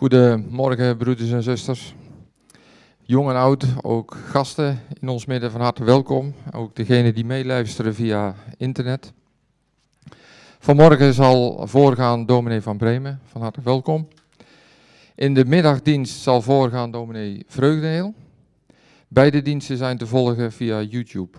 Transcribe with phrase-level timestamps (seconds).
[0.00, 1.94] Goedemorgen, broeders en zusters.
[3.02, 6.34] Jong en oud, ook gasten in ons midden, van harte welkom.
[6.52, 9.12] Ook degenen die meeluisteren via internet.
[10.58, 14.08] Vanmorgen zal voorgaan dominee van Bremen, van harte welkom.
[15.14, 18.14] In de middagdienst zal voorgaan dominee Vreugdeheel.
[19.08, 21.38] Beide diensten zijn te volgen via YouTube.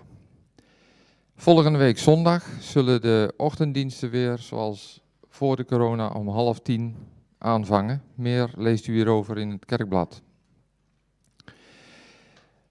[1.36, 6.96] Volgende week zondag zullen de ochtenddiensten weer, zoals voor de corona, om half tien
[7.42, 8.02] aanvangen.
[8.14, 10.22] Meer leest u hierover in het kerkblad.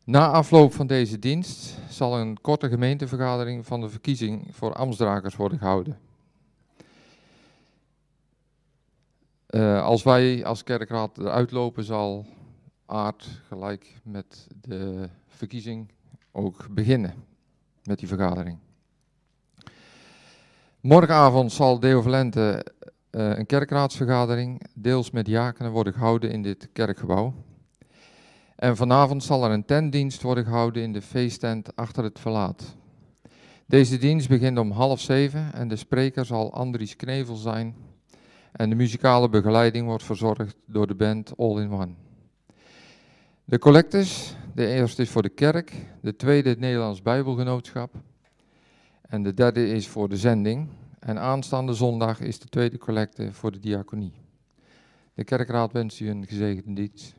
[0.03, 5.57] Na afloop van deze dienst zal een korte gemeentevergadering van de verkiezing voor ambtsdragers worden
[5.57, 5.99] gehouden.
[9.49, 12.25] Uh, als wij als kerkraad eruit lopen, zal
[12.85, 15.91] Aard gelijk met de verkiezing
[16.31, 17.13] ook beginnen
[17.83, 18.57] met die vergadering.
[20.79, 22.65] Morgenavond zal Deo Valente
[23.11, 27.33] een kerkraadsvergadering, deels met diakenen, worden gehouden in dit kerkgebouw.
[28.55, 32.75] En vanavond zal er een tentdienst worden gehouden in de feesttent achter het verlaat.
[33.65, 37.75] Deze dienst begint om half zeven en de spreker zal Andries Knevel zijn.
[38.51, 41.93] En de muzikale begeleiding wordt verzorgd door de band All in One.
[43.43, 47.93] De collectes, de eerste is voor de kerk, de tweede het Nederlands Bijbelgenootschap
[49.01, 50.67] en de derde is voor de zending.
[51.01, 54.13] En aanstaande zondag is de tweede collecte voor de diaconie.
[55.13, 57.15] De kerkraad wenst u een gezegende dienst.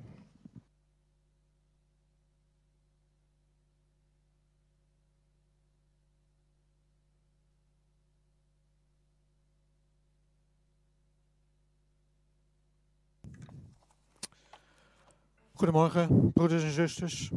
[15.52, 17.30] Goedemorgen, broeders en zusters.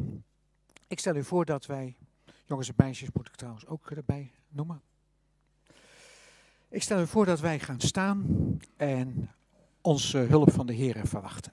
[0.87, 1.97] Ik stel u voor dat wij,
[2.45, 4.81] jongens en meisjes moet ik trouwens ook erbij noemen.
[6.75, 8.25] Ik stel u voor dat wij gaan staan
[8.77, 9.29] en
[9.81, 11.51] onze hulp van de Heer verwachten.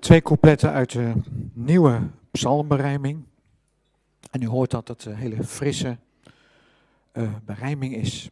[0.05, 1.13] Twee coupletten uit de
[1.53, 3.23] nieuwe psalmberijming.
[4.31, 5.97] En u hoort dat het een hele frisse
[7.13, 8.29] uh, berijming is.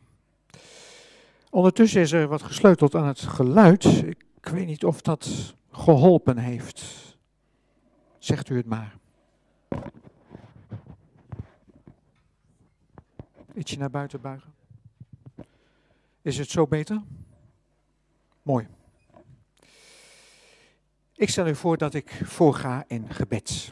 [1.49, 3.85] Ondertussen is er wat gesleuteld aan het geluid.
[3.85, 6.83] Ik weet niet of dat geholpen heeft.
[8.17, 8.97] Zegt u het maar.
[13.55, 14.53] Ietsje naar buiten buigen.
[16.21, 17.01] Is het zo beter?
[18.41, 18.67] Mooi.
[21.23, 23.71] Ik stel u voor dat ik voorga in gebed.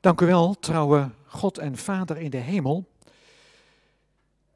[0.00, 2.88] Dank u wel, trouwe God en Vader in de hemel,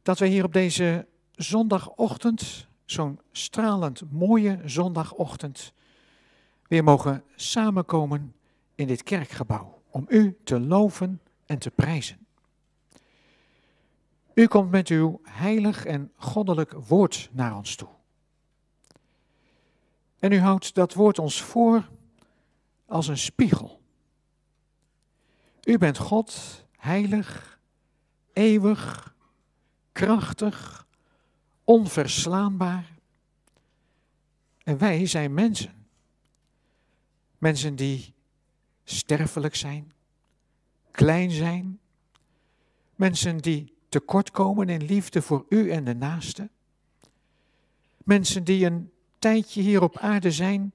[0.03, 5.73] dat wij hier op deze zondagochtend, zo'n stralend mooie zondagochtend,
[6.69, 8.35] weer mogen samenkomen
[8.75, 12.27] in dit kerkgebouw om u te loven en te prijzen.
[14.35, 17.96] U komt met uw heilig en goddelijk woord naar ons toe.
[20.19, 21.89] En u houdt dat woord ons voor
[22.87, 23.81] als een spiegel.
[25.65, 27.59] U bent God, heilig,
[28.33, 29.15] eeuwig,
[29.93, 30.87] krachtig,
[31.65, 32.95] onverslaanbaar.
[34.63, 35.87] En wij zijn mensen.
[37.39, 38.15] Mensen die
[38.85, 39.93] sterfelijk zijn,
[40.91, 41.79] klein zijn.
[42.95, 46.51] Mensen die tekortkomen in liefde voor u en de naaste.
[48.05, 48.91] Mensen die een
[49.27, 50.75] tijdje hier op aarde zijn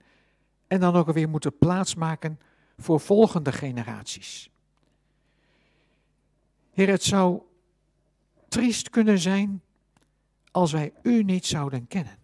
[0.67, 2.39] en dan ook weer moeten plaatsmaken
[2.77, 4.49] voor volgende generaties.
[6.71, 7.41] Heer, het zou
[8.47, 9.61] triest kunnen zijn
[10.51, 12.17] als wij u niet zouden kennen.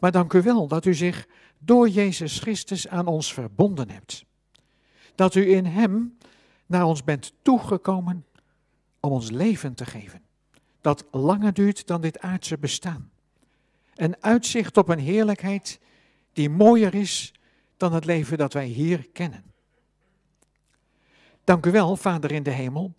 [0.00, 1.28] Maar dank u wel dat u zich
[1.58, 4.24] door Jezus Christus aan ons verbonden hebt.
[5.14, 6.18] Dat u in Hem
[6.66, 8.26] naar ons bent toegekomen
[9.00, 10.22] om ons leven te geven.
[10.80, 13.11] Dat langer duurt dan dit aardse bestaan.
[13.94, 15.80] Een uitzicht op een heerlijkheid
[16.32, 17.34] die mooier is
[17.76, 19.44] dan het leven dat wij hier kennen.
[21.44, 22.94] Dank u wel, Vader in de hemel,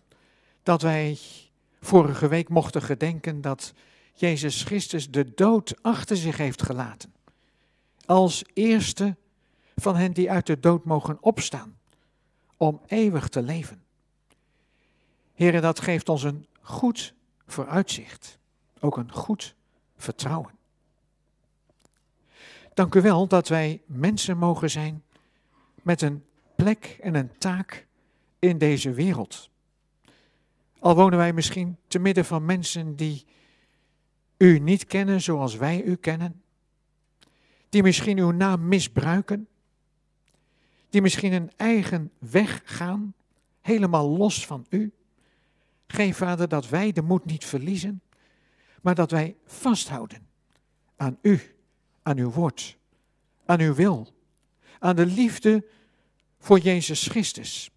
[0.62, 1.18] dat wij
[1.80, 3.72] vorige week mochten gedenken dat
[4.14, 7.12] Jezus Christus de dood achter zich heeft gelaten.
[8.06, 9.16] Als eerste
[9.76, 11.78] van hen die uit de dood mogen opstaan,
[12.56, 13.82] om eeuwig te leven.
[15.34, 17.14] Heren, dat geeft ons een goed
[17.46, 18.38] vooruitzicht,
[18.80, 19.54] ook een goed
[19.96, 20.53] vertrouwen.
[22.74, 25.02] Dank u wel dat wij mensen mogen zijn
[25.82, 26.24] met een
[26.56, 27.86] plek en een taak
[28.38, 29.50] in deze wereld.
[30.78, 33.26] Al wonen wij misschien te midden van mensen die
[34.36, 36.42] u niet kennen zoals wij u kennen,
[37.68, 39.48] die misschien uw naam misbruiken,
[40.88, 43.14] die misschien een eigen weg gaan,
[43.60, 44.92] helemaal los van u.
[45.86, 48.02] Geef, Vader, dat wij de moed niet verliezen,
[48.82, 50.26] maar dat wij vasthouden
[50.96, 51.40] aan u,
[52.04, 52.76] aan uw woord,
[53.44, 54.08] aan uw wil,
[54.78, 55.66] aan de liefde
[56.38, 57.70] voor Jezus Christus.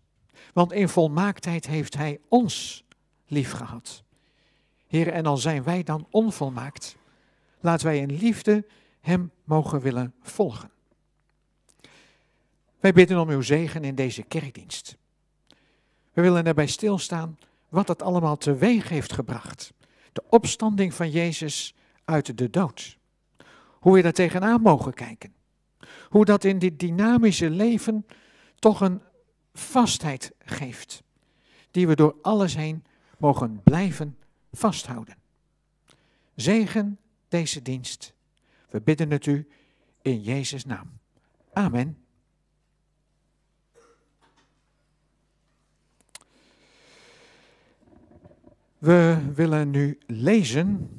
[0.54, 2.84] Want in volmaaktheid heeft Hij ons
[3.28, 4.04] lief gehad.
[4.88, 6.96] Heer, en al zijn wij dan onvolmaakt,
[7.60, 8.66] laten wij in liefde
[9.00, 10.72] Hem mogen willen volgen.
[12.80, 14.98] Wij bidden om uw zegen in deze kerkdienst.
[16.14, 17.38] We willen erbij stilstaan
[17.70, 19.74] wat het allemaal teweeg heeft gebracht.
[20.14, 22.97] De opstanding van Jezus uit de dood.
[23.80, 25.34] Hoe we daar tegenaan mogen kijken.
[26.10, 28.06] Hoe dat in dit dynamische leven
[28.60, 29.02] toch een
[29.54, 31.04] vastheid geeft.
[31.72, 32.84] Die we door alles heen
[33.18, 34.18] mogen blijven
[34.52, 35.18] vasthouden.
[36.36, 38.14] Zegen deze dienst.
[38.70, 39.48] We bidden het u
[40.02, 41.00] in Jezus' naam.
[41.54, 41.98] Amen.
[48.78, 50.90] We willen nu lezen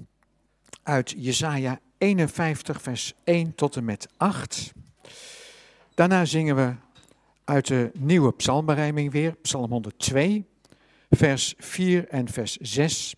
[0.82, 4.72] uit Jesaja 51, vers 1 tot en met 8.
[5.94, 6.74] Daarna zingen we
[7.44, 10.46] uit de nieuwe psalmberijming weer, psalm 102,
[11.10, 13.14] vers 4 en vers 6.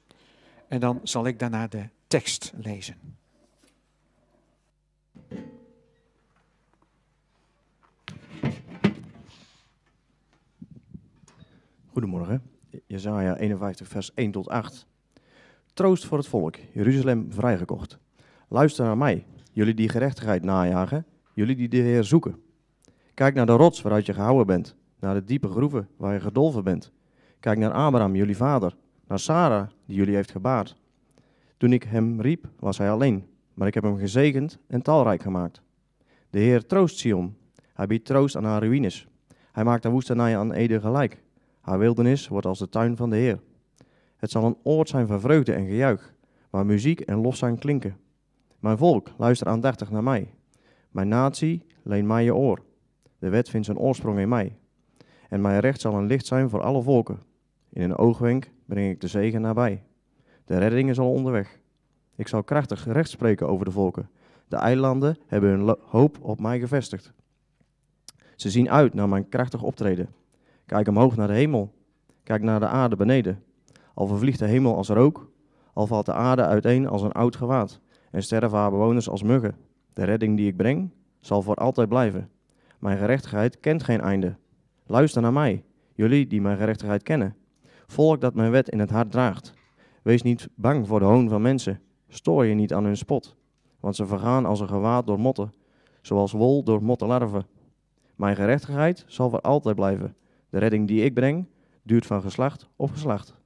[0.69, 2.97] En dan zal ik daarna de tekst lezen.
[11.93, 12.43] Goedemorgen.
[12.87, 14.87] Jezaja 51, vers 1 tot 8.
[15.73, 17.99] Troost voor het volk, Jeruzalem vrijgekocht.
[18.53, 22.43] Luister naar mij, jullie die gerechtigheid najagen, jullie die de Heer zoeken.
[23.15, 26.65] Kijk naar de rots waaruit je gehouden bent, naar de diepe groeven waar je gedolven
[26.65, 26.93] bent.
[27.41, 28.77] Kijk naar Abraham, jullie vader,
[29.07, 30.77] naar Sarah, die jullie heeft gebaard.
[31.57, 35.63] Toen ik hem riep, was hij alleen, maar ik heb hem gezegend en talrijk gemaakt.
[36.31, 37.37] De Heer troost Sion,
[37.75, 39.07] hij biedt troost aan haar ruïnes.
[39.53, 41.23] Hij maakt de woestenij aan Ede gelijk.
[41.61, 43.41] Haar wildernis wordt als de tuin van de Heer.
[44.17, 46.15] Het zal een oord zijn van vreugde en gejuich,
[46.51, 47.97] waar muziek en lofzang klinken.
[48.61, 50.35] Mijn volk, luister aandachtig naar mij.
[50.91, 52.63] Mijn natie, leen mij je oor.
[53.19, 54.57] De wet vindt zijn oorsprong in mij.
[55.29, 57.23] En mijn recht zal een licht zijn voor alle volken.
[57.69, 59.83] In een oogwenk breng ik de zegen nabij.
[60.45, 61.59] De redding is al onderweg.
[62.17, 64.11] Ik zal krachtig recht spreken over de volken.
[64.49, 67.13] De eilanden hebben hun hoop op mij gevestigd.
[68.37, 70.09] Ze zien uit naar mijn krachtig optreden.
[70.67, 71.73] Kijk omhoog naar de hemel.
[72.23, 73.43] Kijk naar de aarde beneden.
[73.95, 75.31] Al vervliegt de hemel als rook,
[75.73, 79.57] al valt de aarde uiteen als een oud gewaad, en sterven haar bewoners als muggen.
[79.93, 80.91] De redding die ik breng,
[81.21, 82.31] zal voor altijd blijven.
[82.79, 84.37] Mijn gerechtigheid kent geen einde.
[84.87, 85.65] Luister naar mij,
[85.95, 87.37] jullie die mijn gerechtigheid kennen.
[87.87, 89.55] Volk dat mijn wet in het hart draagt.
[90.03, 91.81] Wees niet bang voor de hoon van mensen.
[92.09, 93.37] Stoor je niet aan hun spot,
[93.81, 95.53] want ze vergaan als een gewaad door motten,
[96.01, 97.47] zoals wol door mottenlarven.
[98.17, 100.17] Mijn gerechtigheid zal voor altijd blijven.
[100.49, 101.47] De redding die ik breng,
[101.83, 103.40] duurt van geslacht op geslacht.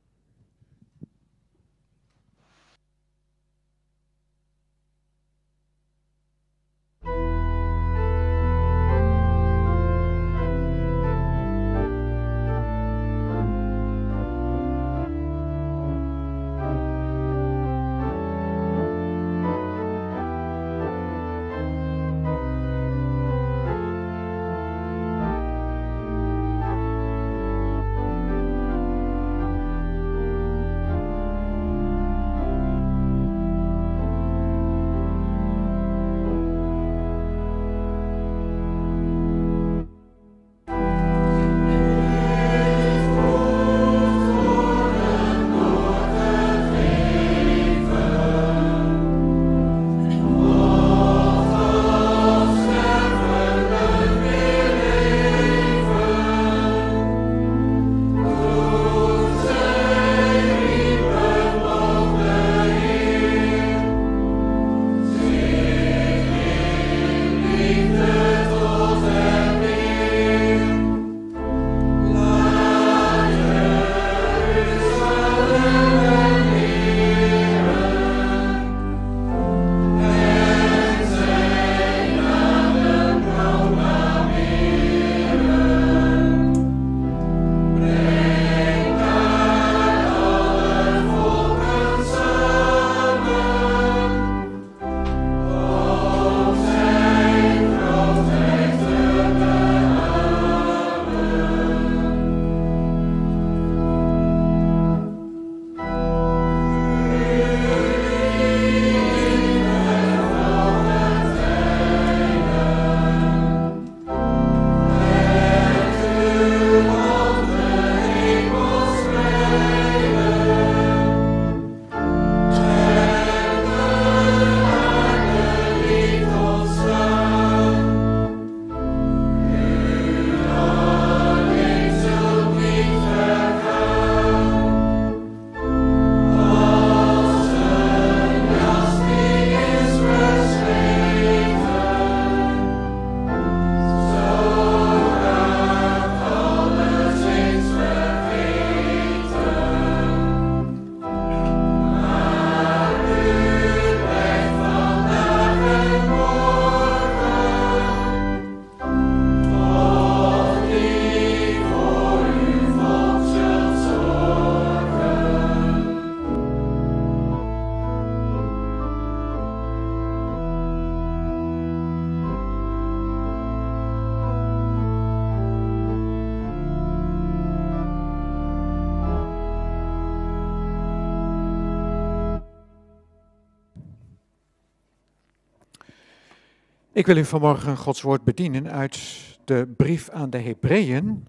[187.04, 188.98] Ik wil u vanmorgen Gods woord bedienen uit
[189.44, 191.26] de brief aan de Hebreeën,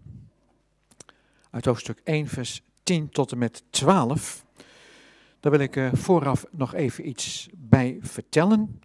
[1.51, 4.45] uit hoofdstuk 1, vers 10 tot en met 12.
[5.39, 8.81] Daar wil ik vooraf nog even iets bij vertellen.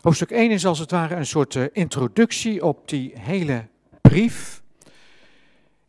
[0.00, 3.68] Hoofdstuk 1 is als het ware een soort eh, introductie op die hele
[4.00, 4.62] brief.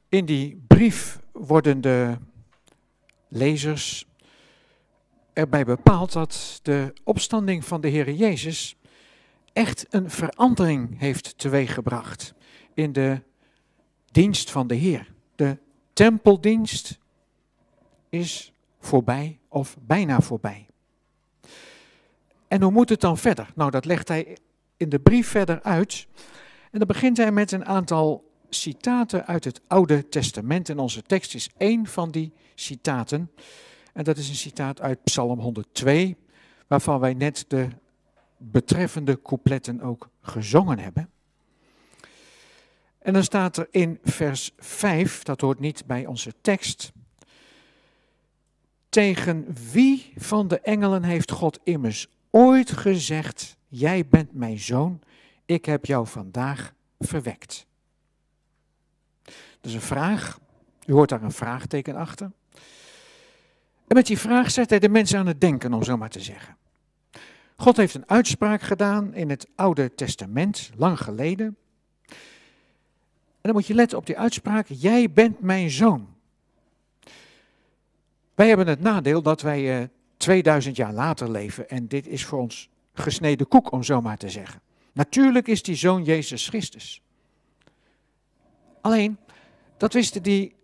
[0.10, 2.18] In die brief worden de
[3.28, 4.06] lezers
[5.34, 8.78] erbij bepaald dat de opstanding van de Heer Jezus
[9.56, 12.34] echt een verandering heeft teweeggebracht
[12.74, 13.22] in de
[14.12, 15.14] dienst van de Heer.
[15.36, 15.58] De
[15.94, 17.00] tempeldienst
[18.10, 20.66] is voorbij of bijna voorbij.
[22.48, 23.52] En hoe moet het dan verder?
[23.56, 24.38] Nou, dat legt hij
[24.78, 26.08] in de brief verder uit.
[26.72, 30.70] En dan begint hij met een aantal citaten uit het Oude Testament.
[30.70, 33.32] En onze tekst is één van die citaten.
[33.94, 36.18] En dat is een citaat uit Psalm 102,
[36.68, 37.68] waarvan wij net de
[38.38, 41.10] betreffende coupletten ook gezongen hebben.
[43.00, 46.92] En dan staat er in vers 5, dat hoort niet bij onze tekst.
[48.90, 55.00] Tegen wie van de engelen heeft God immers ooit gezegd: Jij bent mijn zoon,
[55.46, 57.66] ik heb jou vandaag verwekt?
[59.24, 60.40] Dat is een vraag.
[60.86, 62.32] U hoort daar een vraagteken achter.
[63.88, 66.22] En met die vraag zet hij de mensen aan het denken, om zo maar te
[66.22, 66.58] zeggen.
[67.56, 71.58] God heeft een uitspraak gedaan in het Oude Testament, lang geleden.
[73.46, 76.08] En dan moet je letten op die uitspraak, jij bent mijn zoon.
[78.36, 82.40] Wij hebben het nadeel dat wij uh, 2000 jaar later leven en dit is voor
[82.40, 84.62] ons gesneden koek, om zo maar te zeggen.
[84.92, 87.02] Natuurlijk is die zoon Jezus Christus.
[88.82, 89.18] Alleen,
[89.78, 90.56] dat wisten die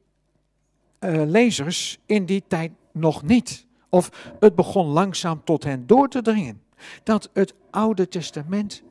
[1.00, 3.66] uh, lezers in die tijd nog niet.
[3.90, 6.62] Of het begon langzaam tot hen door te dringen.
[7.04, 8.84] Dat het Oude Testament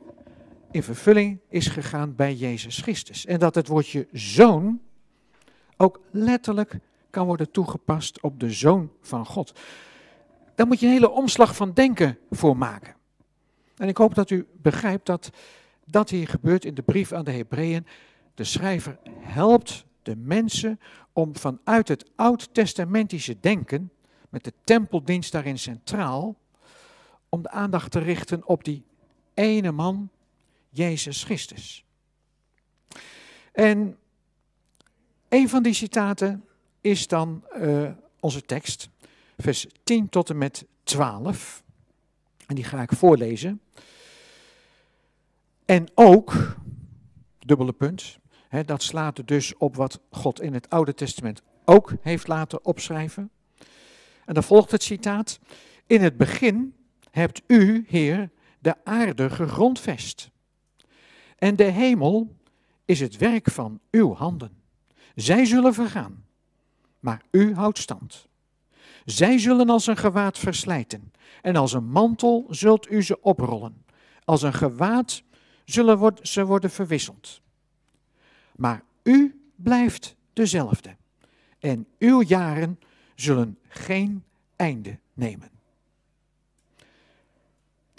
[0.71, 3.25] in vervulling is gegaan bij Jezus Christus.
[3.25, 4.81] En dat het woordje zoon
[5.77, 9.59] ook letterlijk kan worden toegepast op de zoon van God.
[10.55, 12.95] Daar moet je een hele omslag van denken voor maken.
[13.77, 15.29] En ik hoop dat u begrijpt dat
[15.85, 17.85] dat hier gebeurt in de brief aan de Hebreeën.
[18.35, 20.79] De schrijver helpt de mensen
[21.13, 23.91] om vanuit het oud-testamentische denken,
[24.29, 26.35] met de tempeldienst daarin centraal,
[27.31, 28.83] om de aandacht te richten op die
[29.33, 30.09] ene man,
[30.69, 31.85] Jezus Christus.
[33.51, 33.97] En
[35.29, 36.45] een van die citaten
[36.81, 38.89] is dan uh, onze tekst,
[39.37, 41.63] vers 10 tot en met 12.
[42.47, 43.61] En die ga ik voorlezen.
[45.65, 46.55] En ook,
[47.39, 52.27] dubbele punt, hè, dat slaat dus op wat God in het Oude Testament ook heeft
[52.27, 53.29] laten opschrijven.
[54.25, 55.39] En dan volgt het citaat.
[55.87, 56.75] In het begin
[57.11, 60.29] hebt u, Heer, de aarde gegrondvest.
[61.37, 62.35] En de hemel
[62.85, 64.51] is het werk van uw handen.
[65.15, 66.25] Zij zullen vergaan,
[66.99, 68.27] maar u houdt stand.
[69.05, 73.85] Zij zullen als een gewaad verslijten, en als een mantel zult u ze oprollen.
[74.25, 75.23] Als een gewaad
[75.65, 77.41] zullen ze worden verwisseld.
[78.55, 80.95] Maar u blijft dezelfde,
[81.59, 82.79] en uw jaren
[83.15, 84.23] zullen geen
[84.55, 85.60] einde nemen.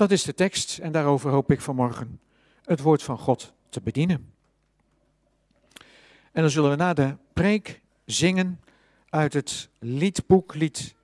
[0.03, 2.21] Dat is de tekst en daarover hoop ik vanmorgen
[2.65, 4.33] het woord van God te bedienen.
[6.33, 8.61] En dan zullen we na de preek zingen
[9.09, 10.95] uit het liedboek, lied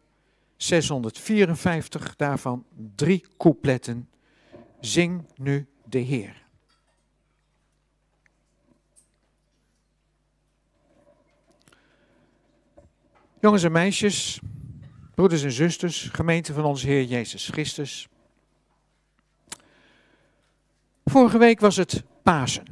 [0.56, 4.08] 654, daarvan drie coupletten.
[4.80, 6.42] Zing nu de Heer.
[13.40, 14.40] Jongens en meisjes,
[15.14, 18.08] broeders en zusters, gemeente van onze Heer Jezus Christus.
[21.08, 22.64] Vorige week was het Pasen.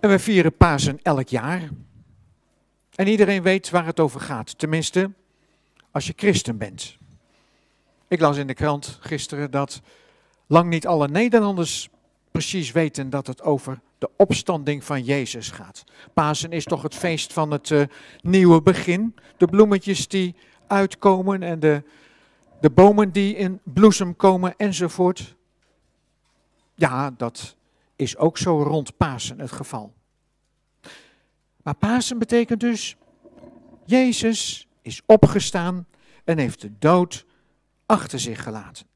[0.00, 1.68] En we vieren Pasen elk jaar.
[2.94, 4.58] En iedereen weet waar het over gaat.
[4.58, 5.10] Tenminste,
[5.90, 6.96] als je christen bent.
[8.08, 9.80] Ik las in de krant gisteren dat
[10.46, 11.88] lang niet alle Nederlanders
[12.30, 15.84] precies weten dat het over de opstanding van Jezus gaat.
[16.14, 17.82] Pasen is toch het feest van het uh,
[18.20, 19.14] nieuwe begin.
[19.36, 20.34] De bloemetjes die
[20.66, 21.82] uitkomen en de,
[22.60, 25.36] de bomen die in bloesem komen enzovoort.
[26.76, 27.56] Ja, dat
[27.96, 29.94] is ook zo rond Pasen het geval.
[31.62, 32.96] Maar Pasen betekent dus,
[33.84, 35.86] Jezus is opgestaan
[36.24, 37.26] en heeft de dood
[37.86, 38.86] achter zich gelaten.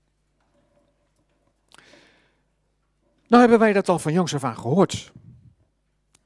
[3.27, 5.13] Nou hebben wij dat al van jongs af aan gehoord.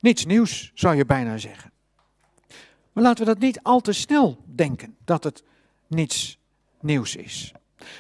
[0.01, 1.73] Niets nieuws, zou je bijna zeggen.
[2.93, 5.43] Maar laten we dat niet al te snel denken, dat het
[5.87, 6.39] niets
[6.81, 7.53] nieuws is.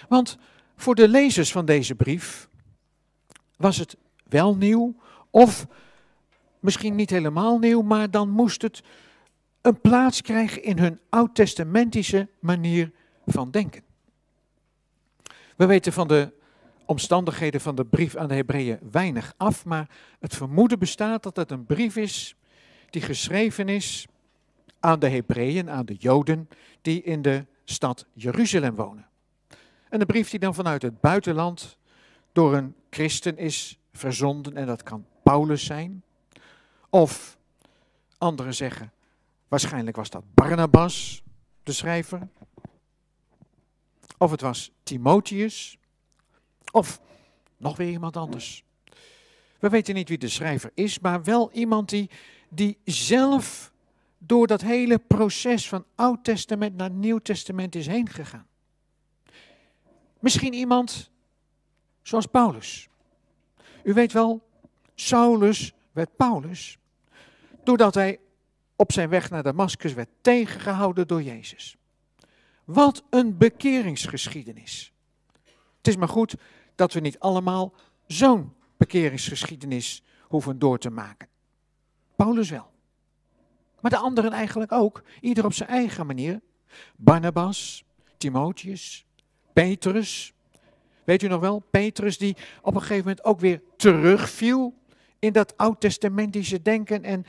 [0.09, 0.38] Want
[0.77, 2.49] voor de lezers van deze brief
[3.57, 3.97] was het
[4.29, 4.95] wel nieuw,
[5.31, 5.67] of
[6.61, 8.83] misschien niet helemaal nieuw, maar dan moest het
[9.61, 12.93] een plaats krijgen in hun oud-testamentische manier
[13.27, 13.83] van denken.
[15.57, 16.33] We weten van de
[16.87, 19.90] omstandigheden van de brief aan de Hebreeën weinig af, maar
[20.21, 22.37] het vermoeden bestaat dat het een brief is
[22.90, 24.07] die geschreven is
[24.81, 26.49] aan de Hebreeën, aan de Joden,
[26.83, 29.07] die in de stad Jeruzalem wonen.
[29.88, 31.79] En een brief die dan vanuit het buitenland
[32.35, 36.03] door een christen is verzonden, en dat kan Paulus zijn.
[36.90, 37.38] Of
[38.18, 38.92] anderen zeggen,
[39.49, 41.23] waarschijnlijk was dat Barnabas,
[41.62, 42.29] de schrijver.
[44.18, 45.79] Of het was Timotheus.
[46.73, 47.01] Of
[47.57, 48.64] nog weer iemand anders.
[49.59, 52.11] We weten niet wie de schrijver is, maar wel iemand die,
[52.49, 53.73] die zelf
[54.18, 58.47] door dat hele proces van Oud Testament naar Nieuw Testament is heen gegaan.
[60.18, 61.12] Misschien iemand
[62.05, 62.88] Zoals Paulus.
[63.83, 64.43] U weet wel,
[64.95, 66.79] Saulus werd Paulus
[67.62, 68.21] doordat hij
[68.77, 71.77] op zijn weg naar Damascus werd tegengehouden door Jezus.
[72.64, 74.93] Wat een bekeringsgeschiedenis.
[75.77, 76.35] Het is maar goed
[76.75, 77.75] dat we niet allemaal
[78.07, 81.29] zo'n bekeringsgeschiedenis hoeven door te maken.
[82.17, 82.73] Paulus wel.
[83.81, 86.40] Maar de anderen eigenlijk ook, ieder op zijn eigen manier.
[86.97, 87.85] Barnabas,
[88.17, 89.07] Timotheus,
[89.53, 90.34] Petrus.
[91.05, 94.75] Weet u nog wel, Petrus die op een gegeven moment ook weer terugviel
[95.19, 97.25] in dat oud-testamentische denken en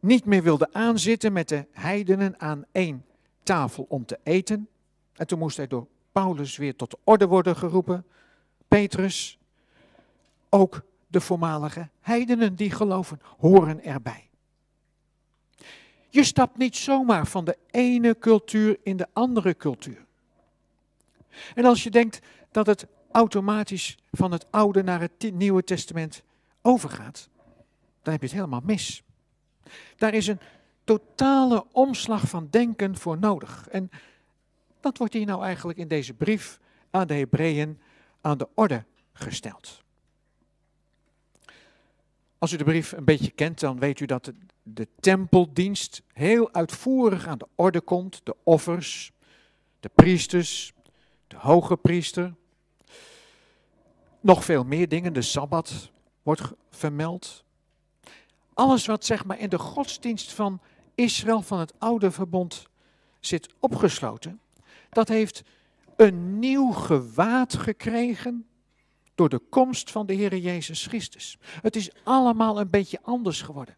[0.00, 3.04] niet meer wilde aanzitten met de heidenen aan één
[3.42, 4.68] tafel om te eten.
[5.12, 8.06] En toen moest hij door Paulus weer tot orde worden geroepen.
[8.68, 9.38] Petrus,
[10.48, 14.28] ook de voormalige heidenen die geloven, horen erbij.
[16.08, 20.04] Je stapt niet zomaar van de ene cultuur in de andere cultuur.
[21.54, 22.20] En als je denkt
[22.54, 26.22] dat het automatisch van het Oude naar het Nieuwe Testament
[26.62, 27.28] overgaat,
[28.02, 29.02] dan heb je het helemaal mis.
[29.96, 30.40] Daar is een
[30.84, 33.68] totale omslag van denken voor nodig.
[33.68, 33.90] En
[34.80, 37.80] dat wordt hier nou eigenlijk in deze brief aan de Hebreeën
[38.20, 39.82] aan de orde gesteld.
[42.38, 47.26] Als u de brief een beetje kent, dan weet u dat de, tempeldienst heel uitvoerig
[47.26, 48.20] aan de orde komt.
[48.24, 49.12] De offers,
[49.80, 50.72] de priesters,
[51.26, 52.34] de hoge priester.
[54.24, 55.90] Nog veel meer dingen, de Sabbat
[56.22, 57.44] wordt vermeld.
[58.54, 60.60] Alles wat zeg maar in de godsdienst van
[60.94, 62.66] Israël van het oude verbond
[63.20, 64.40] zit opgesloten,
[64.90, 65.42] dat heeft
[65.96, 68.46] een nieuw gewaad gekregen
[69.14, 71.38] door de komst van de Heer Jezus Christus.
[71.62, 73.76] Het is allemaal een beetje anders geworden.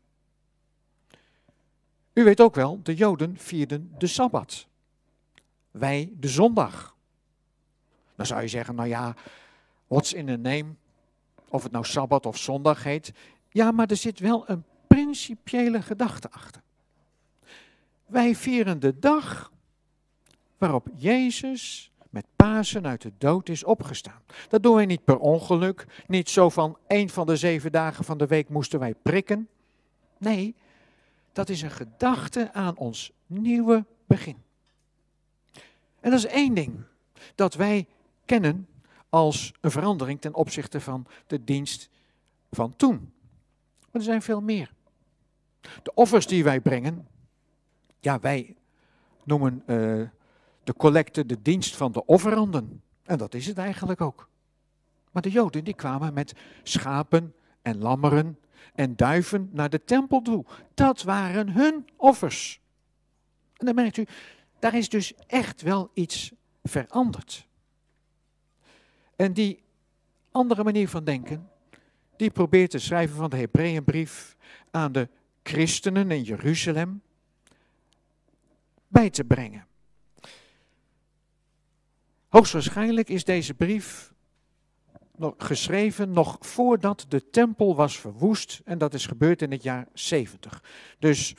[2.13, 4.67] U weet ook wel, de Joden vierden de Sabbat.
[5.71, 6.97] Wij de zondag.
[8.17, 9.15] Dan zou je zeggen, nou ja,
[9.87, 10.75] what's in a name?
[11.49, 13.13] Of het nou Sabbat of zondag heet.
[13.49, 16.63] Ja, maar er zit wel een principiële gedachte achter.
[18.07, 19.53] Wij vieren de dag
[20.59, 24.23] waarop Jezus met Pasen uit de dood is opgestaan.
[24.49, 28.19] Dat doen wij niet per ongeluk, niet zo van een van de zeven dagen van
[28.19, 29.49] de week moesten wij prikken.
[30.19, 30.55] Nee,
[31.33, 34.37] dat is een gedachte aan ons nieuwe begin.
[36.01, 36.75] En dat is één ding
[37.35, 37.87] dat wij
[38.25, 38.69] kennen
[39.09, 41.89] als een verandering ten opzichte van de dienst
[42.51, 43.13] van toen.
[43.81, 44.73] Maar er zijn veel meer.
[45.83, 47.09] De offers die wij brengen,
[48.01, 48.57] ja, wij
[49.25, 50.09] noemen uh,
[50.65, 52.83] de collecte de dienst van de offeranden.
[53.05, 54.29] En dat is het eigenlijk ook.
[55.13, 58.39] Maar de Joden die kwamen met schapen en lammeren
[58.75, 60.45] en duiven naar de tempel toe.
[60.75, 62.61] Dat waren hun offers.
[63.57, 64.07] En dan merkt u,
[64.59, 67.47] daar is dus echt wel iets veranderd.
[69.17, 69.63] En die
[70.31, 71.51] andere manier van denken,
[72.17, 74.37] die probeert de schrijver van de Hebreeënbrief
[74.71, 75.09] aan de
[75.43, 77.03] christenen in Jeruzalem
[78.89, 79.67] bij te brengen.
[82.29, 84.15] Hoogstwaarschijnlijk is deze brief
[85.17, 89.87] nog geschreven nog voordat de tempel was verwoest en dat is gebeurd in het jaar
[89.93, 90.63] 70.
[90.99, 91.35] Dus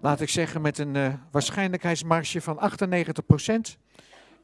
[0.00, 2.70] laat ik zeggen met een uh, waarschijnlijkheidsmarge van
[3.76, 3.78] 98%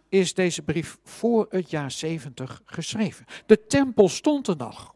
[0.09, 3.25] is deze brief voor het jaar 70 geschreven.
[3.47, 4.95] De tempel stond er nog.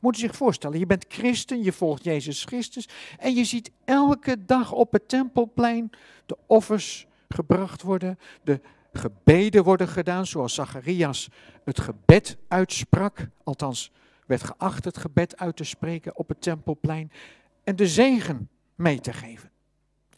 [0.00, 4.44] Moet je zich voorstellen, je bent christen, je volgt Jezus Christus en je ziet elke
[4.44, 5.90] dag op het tempelplein
[6.26, 8.60] de offers gebracht worden, de
[8.92, 11.28] gebeden worden gedaan, zoals Zacharias
[11.64, 13.92] het gebed uitsprak, althans
[14.26, 17.12] werd geacht het gebed uit te spreken op het tempelplein,
[17.64, 19.50] en de zegen mee te geven.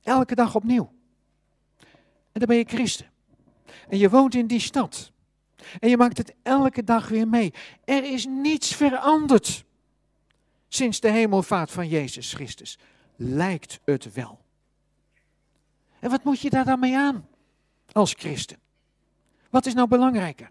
[0.02, 0.92] Elke dag opnieuw.
[2.32, 3.09] En dan ben je christen.
[3.88, 5.12] En je woont in die stad.
[5.78, 7.52] En je maakt het elke dag weer mee.
[7.84, 9.64] Er is niets veranderd
[10.68, 12.78] sinds de hemelvaart van Jezus Christus.
[13.16, 14.40] Lijkt het wel.
[15.98, 17.28] En wat moet je daar dan mee aan
[17.92, 18.58] als christen?
[19.50, 20.50] Wat is nou belangrijker?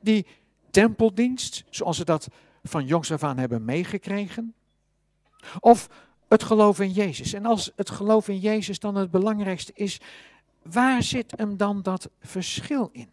[0.00, 0.26] Die
[0.70, 2.28] tempeldienst, zoals we dat
[2.62, 4.54] van jongs af aan hebben meegekregen?
[5.60, 5.88] Of
[6.28, 7.32] het geloof in Jezus?
[7.32, 10.00] En als het geloof in Jezus dan het belangrijkste is,
[10.70, 13.08] waar zit hem dan dat verschil in?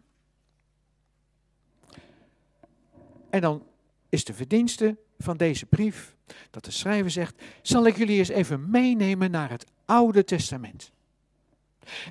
[3.29, 3.63] En dan
[4.09, 6.15] is de verdienste van deze brief
[6.49, 10.91] dat de schrijver zegt: Zal ik jullie eens even meenemen naar het Oude Testament?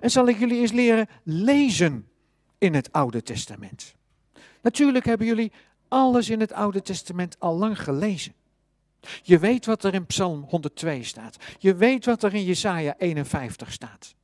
[0.01, 2.09] En zal ik jullie eens leren lezen
[2.59, 3.95] in het Oude Testament?
[4.61, 5.53] Natuurlijk hebben jullie
[5.89, 8.35] alles in het Oude Testament al lang gelezen.
[9.23, 11.37] Je weet wat er in Psalm 102 staat.
[11.59, 14.15] Je weet wat er in Jesaja 51 staat.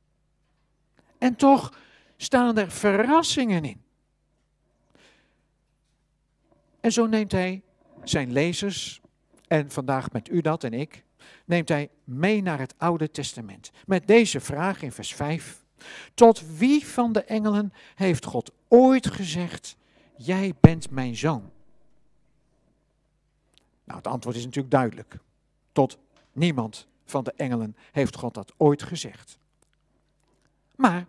[1.19, 1.73] En toch
[2.17, 3.81] staan er verrassingen in.
[6.79, 7.61] En zo neemt hij
[8.03, 9.01] zijn lezers,
[9.47, 11.03] en vandaag met u dat en ik,
[11.45, 13.71] neemt hij mee naar het Oude Testament.
[13.85, 15.63] Met deze vraag in vers 5.
[16.13, 19.75] Tot wie van de engelen heeft God ooit gezegd,
[20.17, 21.51] jij bent mijn zoon?
[23.83, 25.17] Nou, het antwoord is natuurlijk duidelijk.
[25.71, 25.97] Tot
[26.31, 29.39] niemand van de engelen heeft God dat ooit gezegd.
[30.79, 31.07] Maar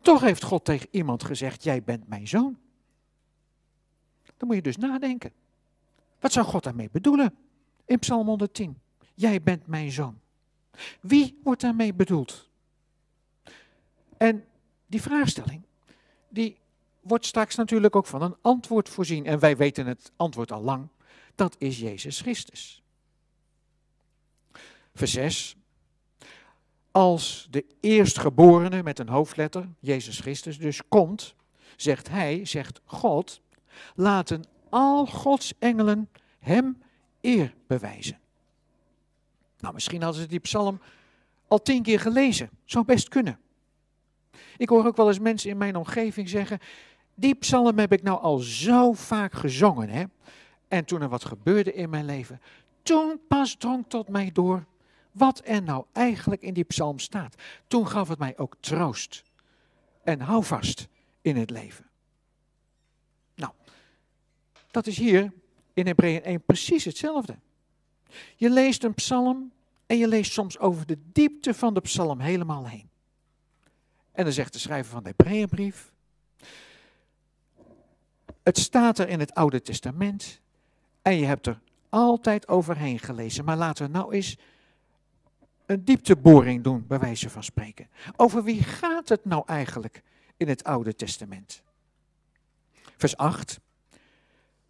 [0.00, 2.58] toch heeft God tegen iemand gezegd, jij bent mijn zoon.
[4.36, 5.32] Dan moet je dus nadenken.
[6.20, 7.34] Wat zou God daarmee bedoelen?
[7.84, 8.80] In Psalm 110.
[9.14, 10.20] Jij bent mijn zoon.
[11.00, 12.48] Wie wordt daarmee bedoeld?
[14.16, 14.44] En
[14.86, 15.62] die vraagstelling,
[16.28, 16.58] die
[17.00, 19.26] wordt straks natuurlijk ook van een antwoord voorzien.
[19.26, 20.88] En wij weten het antwoord al lang.
[21.34, 22.82] Dat is Jezus Christus.
[24.94, 25.56] Vers 6.
[26.90, 31.34] Als de eerstgeborene met een hoofdletter, Jezus Christus, dus komt,
[31.76, 33.40] zegt hij, zegt God,
[33.94, 36.82] laten al Gods engelen hem
[37.20, 38.18] eer bewijzen.
[39.58, 40.80] Nou, misschien hadden ze die psalm
[41.48, 42.50] al tien keer gelezen.
[42.64, 43.38] Zou best kunnen.
[44.56, 46.58] Ik hoor ook wel eens mensen in mijn omgeving zeggen:
[47.14, 49.88] Die psalm heb ik nou al zo vaak gezongen.
[49.88, 50.04] Hè?
[50.68, 52.40] En toen er wat gebeurde in mijn leven,
[52.82, 54.64] toen pas drong tot mij door
[55.18, 57.34] wat er nou eigenlijk in die psalm staat.
[57.66, 59.22] Toen gaf het mij ook troost
[60.04, 60.88] en houvast
[61.20, 61.86] in het leven.
[63.34, 63.52] Nou,
[64.70, 65.32] dat is hier
[65.74, 67.38] in Hebreeën 1 precies hetzelfde.
[68.36, 69.52] Je leest een psalm
[69.86, 72.88] en je leest soms over de diepte van de psalm helemaal heen.
[74.12, 75.92] En dan zegt de schrijver van de Hebreeënbrief,
[78.42, 80.40] het staat er in het Oude Testament
[81.02, 83.44] en je hebt er altijd overheen gelezen.
[83.44, 84.36] Maar laten we nou eens
[85.68, 87.88] een diepteboring doen, bij wijze van spreken.
[88.16, 90.02] Over wie gaat het nou eigenlijk
[90.36, 91.62] in het Oude Testament?
[92.96, 93.60] Vers 8.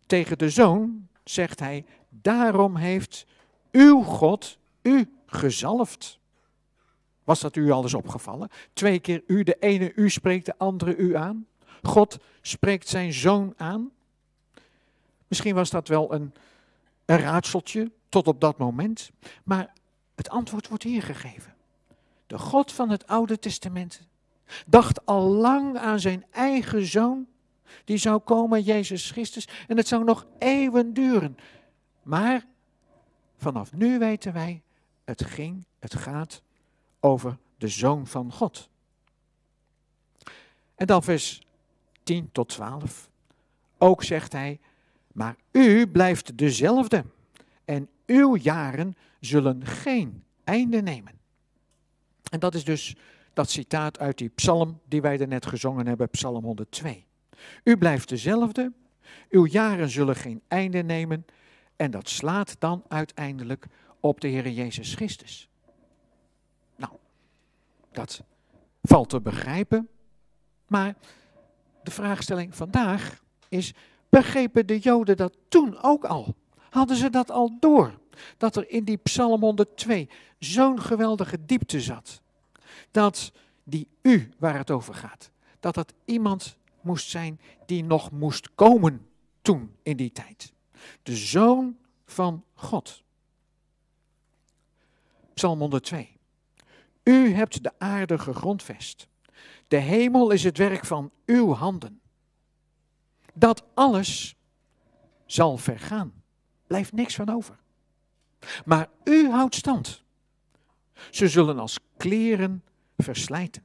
[0.07, 3.27] Tegen de zoon zegt hij, daarom heeft
[3.71, 6.19] uw God u gezalfd.
[7.25, 8.49] Was dat u al eens opgevallen?
[8.73, 11.47] Twee keer u, de ene u spreekt de andere u aan.
[11.83, 13.91] God spreekt zijn zoon aan.
[15.29, 16.35] Misschien was dat wel een,
[17.05, 19.11] een raadseltje tot op dat moment.
[19.45, 19.77] Maar
[20.19, 21.55] het antwoord wordt hier gegeven.
[22.27, 24.01] De God van het Oude Testament
[24.67, 27.27] dacht al lang aan zijn eigen zoon.
[27.85, 29.49] Die zou komen, Jezus Christus.
[29.67, 31.37] En het zou nog eeuwen duren.
[32.03, 32.47] Maar
[33.37, 34.63] vanaf nu weten wij,
[35.05, 36.43] het ging, het gaat
[37.01, 38.69] over de zoon van God.
[40.75, 41.43] En dan vers
[42.03, 43.11] 10 tot 12.
[43.79, 44.61] Ook zegt hij,
[45.13, 47.05] maar u blijft dezelfde
[47.65, 51.13] en uw jaren zullen geen einde nemen.
[52.31, 52.97] En dat is dus
[53.33, 57.07] dat citaat uit die psalm die wij er net gezongen hebben, psalm 102.
[57.65, 58.73] U blijft dezelfde,
[59.31, 61.25] uw jaren zullen geen einde nemen
[61.77, 63.67] en dat slaat dan uiteindelijk
[64.01, 65.49] op de Heer Jezus Christus.
[66.77, 66.93] Nou,
[67.93, 68.23] dat
[68.83, 69.89] valt te begrijpen,
[70.67, 70.95] maar
[71.83, 73.75] de vraagstelling vandaag is,
[74.09, 76.35] begrepen de Joden dat toen ook al?
[76.71, 77.99] Hadden ze dat al door?
[78.37, 82.21] Dat er in die Psalm 102 zo'n geweldige diepte zat.
[82.91, 83.33] Dat
[83.65, 89.07] die u, waar het over gaat, dat dat iemand moest zijn die nog moest komen
[89.43, 90.53] toen in die tijd.
[91.03, 91.77] De zoon
[92.07, 93.03] van God.
[95.35, 96.17] Psalm 102.
[97.03, 99.09] U hebt de aarde gegrondvest.
[99.69, 102.01] De hemel is het werk van uw handen.
[103.35, 104.37] Dat alles
[105.27, 106.23] zal vergaan.
[106.67, 107.59] Blijft niks van over.
[108.64, 110.03] Maar u houdt stand.
[111.11, 112.64] Ze zullen als kleren
[112.96, 113.62] verslijten.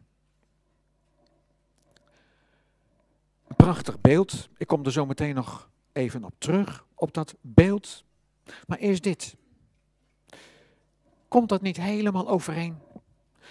[3.48, 4.50] Een prachtig beeld.
[4.58, 8.04] Ik kom er zo meteen nog even op terug, op dat beeld.
[8.68, 9.36] Maar eerst dit.
[11.28, 12.78] Komt dat niet helemaal overeen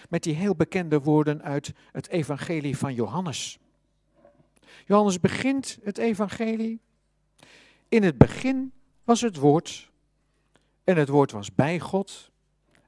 [0.08, 3.58] met die heel bekende woorden uit het evangelie van Johannes?
[4.86, 6.80] Johannes begint het evangelie.
[7.88, 8.72] In het begin
[9.04, 9.90] was het woord.
[10.84, 12.30] En het woord was bij God.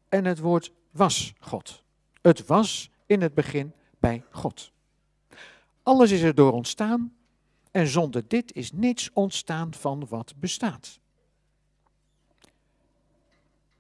[0.09, 1.83] En het woord was God.
[2.23, 4.73] Het was in het begin bij God.
[5.83, 7.15] Alles is er door ontstaan.
[7.71, 10.99] En zonder dit is niets ontstaan van wat bestaat.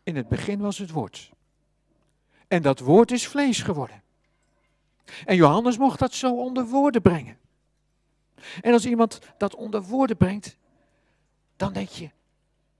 [0.03, 1.31] In het begin was het woord.
[2.49, 4.03] En dat woord is vlees geworden.
[5.25, 7.39] En Johannes mocht dat zo onder woorden brengen.
[8.61, 10.57] En als iemand dat onder woorden brengt,
[11.57, 12.11] dan denk je,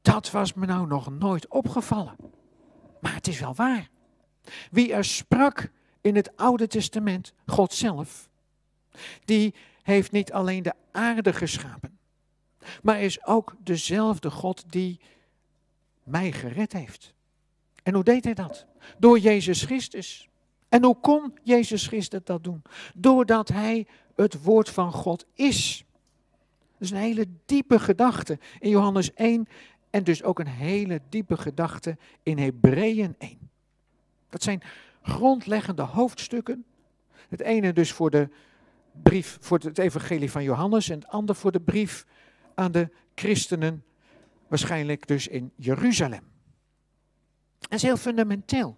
[0.05, 2.17] dat was me nou nog nooit opgevallen.
[3.01, 3.89] Maar het is wel waar.
[4.71, 8.29] Wie er sprak in het Oude Testament, God zelf,
[9.25, 11.99] die heeft niet alleen de aarde geschapen.
[12.83, 15.01] Maar is ook dezelfde God die
[16.03, 17.15] mij gered heeft.
[17.83, 18.67] En hoe deed hij dat?
[18.99, 20.29] Door Jezus Christus.
[20.69, 22.63] En hoe kon Jezus Christus dat doen?
[22.95, 23.87] Doordat hij
[24.17, 25.85] het woord van God is.
[26.73, 29.47] Dat is een hele diepe gedachte in Johannes 1
[29.95, 33.51] en dus ook een hele diepe gedachte in Hebreeën 1.
[34.29, 34.63] Dat zijn
[35.03, 36.65] grondleggende hoofdstukken.
[37.29, 38.29] Het ene dus voor de
[39.03, 42.07] brief, voor het evangelie van Johannes en het andere voor de brief
[42.55, 43.85] aan de christenen,
[44.49, 46.23] waarschijnlijk dus in Jeruzalem.
[47.59, 48.77] Dat is heel fundamenteel.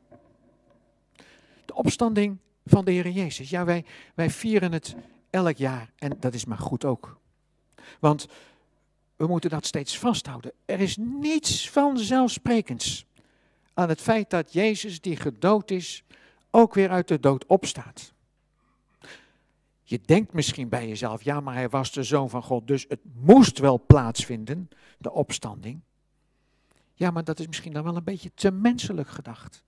[1.64, 3.50] De opstanding van de Heer Jezus.
[3.50, 4.96] Ja, wij, wij vieren het
[5.30, 7.20] elk jaar en dat is maar goed ook.
[8.00, 8.26] Want
[9.16, 10.52] we moeten dat steeds vasthouden.
[10.64, 13.06] Er is niets vanzelfsprekends
[13.74, 16.04] aan het feit dat Jezus, die gedood is,
[16.50, 18.14] ook weer uit de dood opstaat.
[19.82, 23.00] Je denkt misschien bij jezelf, ja, maar hij was de zoon van God, dus het
[23.14, 25.80] moest wel plaatsvinden, de opstanding.
[26.94, 29.62] Ja, maar dat is misschien dan wel een beetje te menselijk gedacht.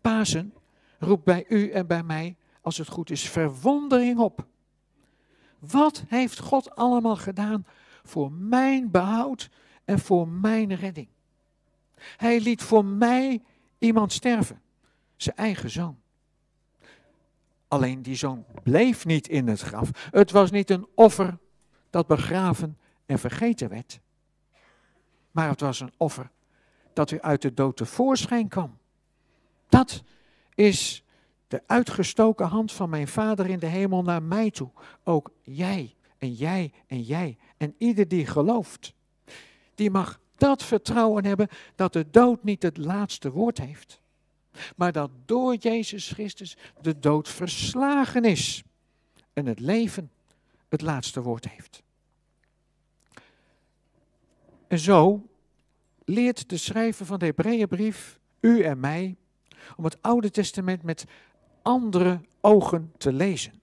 [0.00, 0.54] Pasen
[0.98, 4.46] roept bij u en bij mij, als het goed is, verwondering op.
[5.58, 7.66] Wat heeft God allemaal gedaan
[8.06, 9.50] voor mijn behoud
[9.84, 11.08] en voor mijn redding?
[12.16, 13.42] Hij liet voor mij
[13.78, 14.62] iemand sterven,
[15.16, 15.98] zijn eigen zoon.
[17.68, 20.08] Alleen die zoon bleef niet in het graf.
[20.10, 21.38] Het was niet een offer
[21.90, 24.00] dat begraven en vergeten werd.
[25.30, 26.30] Maar het was een offer
[26.92, 28.78] dat weer uit de dood tevoorschijn kwam.
[29.68, 30.02] Dat
[30.54, 31.04] is
[31.48, 34.70] de uitgestoken hand van mijn Vader in de hemel naar mij toe.
[35.04, 38.94] Ook jij en jij en jij en ieder die gelooft.
[39.74, 44.00] Die mag dat vertrouwen hebben dat de dood niet het laatste woord heeft.
[44.76, 48.62] Maar dat door Jezus Christus de dood verslagen is.
[49.32, 50.10] En het leven
[50.68, 51.82] het laatste woord heeft.
[54.68, 55.26] En zo
[56.04, 59.16] leert de schrijver van de Hebreeënbrief u en mij
[59.76, 61.04] om het Oude Testament met
[61.62, 63.60] andere ogen te lezen.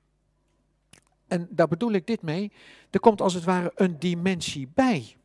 [1.28, 2.52] En daar bedoel ik dit mee.
[2.90, 5.16] Er komt als het ware een dimensie bij.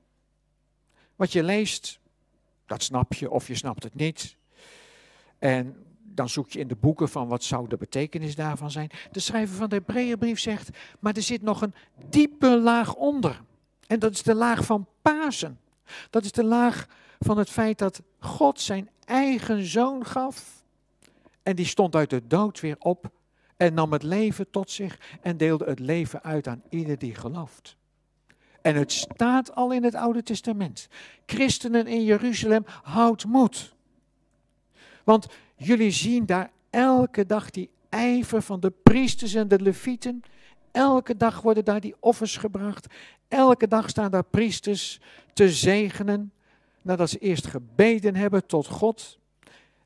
[1.17, 2.01] Wat je leest,
[2.67, 4.37] dat snap je of je snapt het niet.
[5.39, 8.91] En dan zoek je in de boeken van wat zou de betekenis daarvan zijn.
[9.13, 11.75] De schrijver van de Hebreeënbrief zegt, maar er zit nog een
[12.09, 13.43] diepe laag onder.
[13.87, 15.61] En dat is de laag van Pasen.
[16.11, 16.87] Dat is de laag
[17.19, 20.65] van het feit dat God zijn eigen zoon gaf.
[21.43, 23.11] En die stond uit de dood weer op
[23.59, 27.77] en nam het leven tot zich en deelde het leven uit aan ieder die gelooft.
[28.63, 30.89] En het staat al in het Oude Testament.
[31.27, 33.75] Christenen in Jeruzalem, houd moed.
[35.05, 40.23] Want jullie zien daar elke dag die ijver van de priesters en de levieten.
[40.73, 42.87] Elke dag worden daar die offers gebracht.
[43.29, 45.01] Elke dag staan daar priesters
[45.33, 46.33] te zegenen.
[46.83, 49.19] Nadat ze eerst gebeden hebben tot God.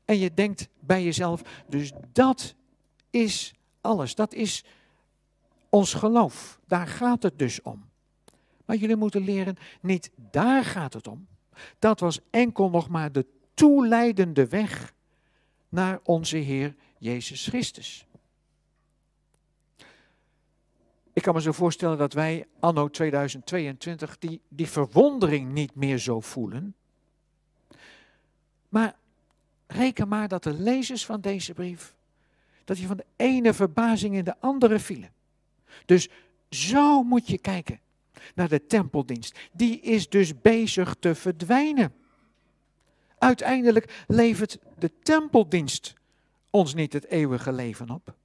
[0.05, 2.55] En je denkt bij jezelf, dus dat
[3.09, 3.53] is
[3.83, 4.15] alles.
[4.15, 4.63] Dat is
[5.69, 6.59] ons geloof.
[6.67, 7.89] Daar gaat het dus om.
[8.65, 11.27] Maar jullie moeten leren, niet daar gaat het om.
[11.79, 14.93] Dat was enkel nog maar de toeleidende weg
[15.69, 18.05] naar onze Heer Jezus Christus.
[21.13, 26.19] Ik kan me zo voorstellen dat wij anno 2022 die, die verwondering niet meer zo
[26.19, 26.75] voelen.
[28.69, 28.95] Maar
[29.67, 31.95] reken maar dat de lezers van deze brief,
[32.63, 35.11] dat die van de ene verbazing in de andere vielen.
[35.85, 36.09] Dus
[36.49, 37.79] zo moet je kijken
[38.35, 39.39] naar de tempeldienst.
[39.51, 41.93] Die is dus bezig te verdwijnen.
[43.17, 45.93] Uiteindelijk levert de tempeldienst
[46.49, 48.15] ons niet het eeuwige leven op,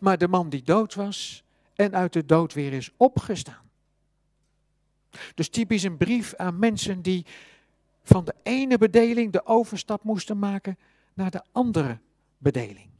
[0.00, 1.44] maar de man die dood was
[1.74, 3.70] en uit de dood weer is opgestaan.
[5.34, 7.26] Dus typisch een brief aan mensen die
[8.02, 10.78] van de ene bedeling de overstap moesten maken
[11.14, 11.98] naar de andere
[12.38, 12.90] bedeling.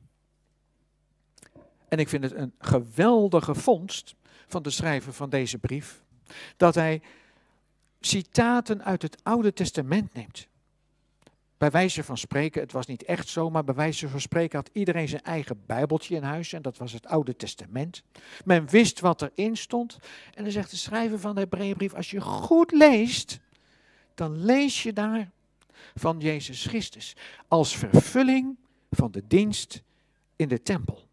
[1.92, 4.14] En ik vind het een geweldige vondst
[4.46, 6.02] van de schrijver van deze brief,
[6.56, 7.02] dat hij
[8.00, 10.48] citaten uit het Oude Testament neemt.
[11.58, 14.70] Bij wijze van spreken, het was niet echt zo, maar bij wijze van spreken had
[14.72, 18.02] iedereen zijn eigen Bijbeltje in huis en dat was het Oude Testament.
[18.44, 19.98] Men wist wat erin stond
[20.34, 23.40] en dan zegt de schrijver van de Hebreeënbrief, als je goed leest,
[24.14, 25.30] dan lees je daar
[25.94, 27.16] van Jezus Christus
[27.48, 28.58] als vervulling
[28.90, 29.82] van de dienst
[30.36, 31.10] in de tempel.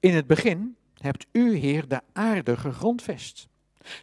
[0.00, 3.48] In het begin hebt u, Heer, de aarde gegrondvest.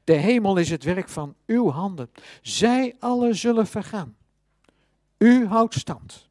[0.03, 2.09] De hemel is het werk van uw handen.
[2.41, 4.15] Zij alle zullen vergaan.
[5.17, 6.29] U houdt stand.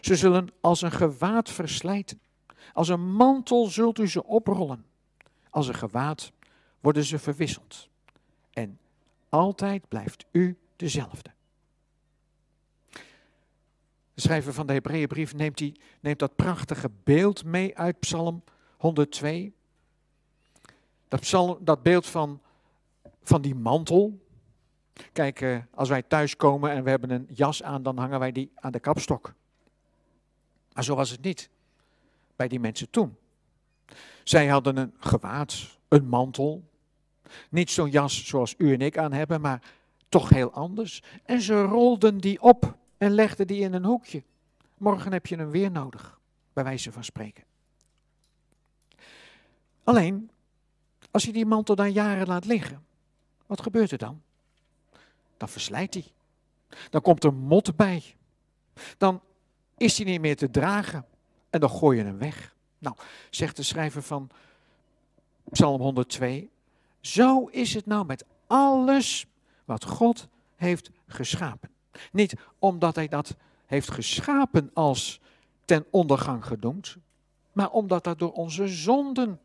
[0.00, 2.20] Ze zullen als een gewaad verslijten.
[2.72, 4.84] Als een mantel zult u ze oprollen.
[5.50, 6.32] Als een gewaad
[6.80, 7.88] worden ze verwisseld.
[8.50, 8.78] En
[9.28, 11.30] altijd blijft u dezelfde.
[14.14, 15.62] De schrijver van de Hebreeënbrief neemt,
[16.00, 18.42] neemt dat prachtige beeld mee uit Psalm
[18.82, 19.52] 102.
[21.08, 22.40] Dat, psalm, dat beeld van,
[23.22, 24.18] van die mantel.
[25.12, 28.50] Kijk, eh, als wij thuiskomen en we hebben een jas aan, dan hangen wij die
[28.54, 29.34] aan de kapstok.
[30.72, 31.50] Maar zo was het niet
[32.36, 33.16] bij die mensen toen.
[34.24, 36.62] Zij hadden een gewaad, een mantel.
[37.50, 39.62] Niet zo'n jas zoals u en ik aan hebben, maar
[40.08, 41.02] toch heel anders.
[41.24, 44.22] En ze rolden die op en legden die in een hoekje.
[44.76, 46.20] Morgen heb je hem weer nodig,
[46.52, 47.44] bij wijze van spreken.
[49.84, 50.30] Alleen,
[51.10, 52.84] als je die mantel dan jaren laat liggen,
[53.46, 54.22] wat gebeurt er dan?
[55.36, 56.12] Dan verslijt hij.
[56.90, 58.14] Dan komt er mot bij.
[58.98, 59.20] Dan
[59.76, 61.06] is hij niet meer te dragen
[61.50, 62.54] en dan gooi je hem weg.
[62.78, 62.96] Nou,
[63.30, 64.30] zegt de schrijver van
[65.50, 66.50] Psalm 102,
[67.00, 69.26] zo is het nou met alles
[69.64, 71.70] wat God heeft geschapen.
[72.12, 75.20] Niet omdat hij dat heeft geschapen als
[75.64, 76.96] ten ondergang gedoemd,
[77.52, 79.40] maar omdat dat door onze zonden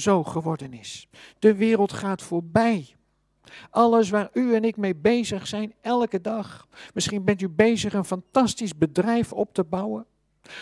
[0.00, 1.08] zo geworden is.
[1.38, 2.94] De wereld gaat voorbij.
[3.70, 6.68] Alles waar u en ik mee bezig zijn, elke dag.
[6.94, 10.06] Misschien bent u bezig een fantastisch bedrijf op te bouwen.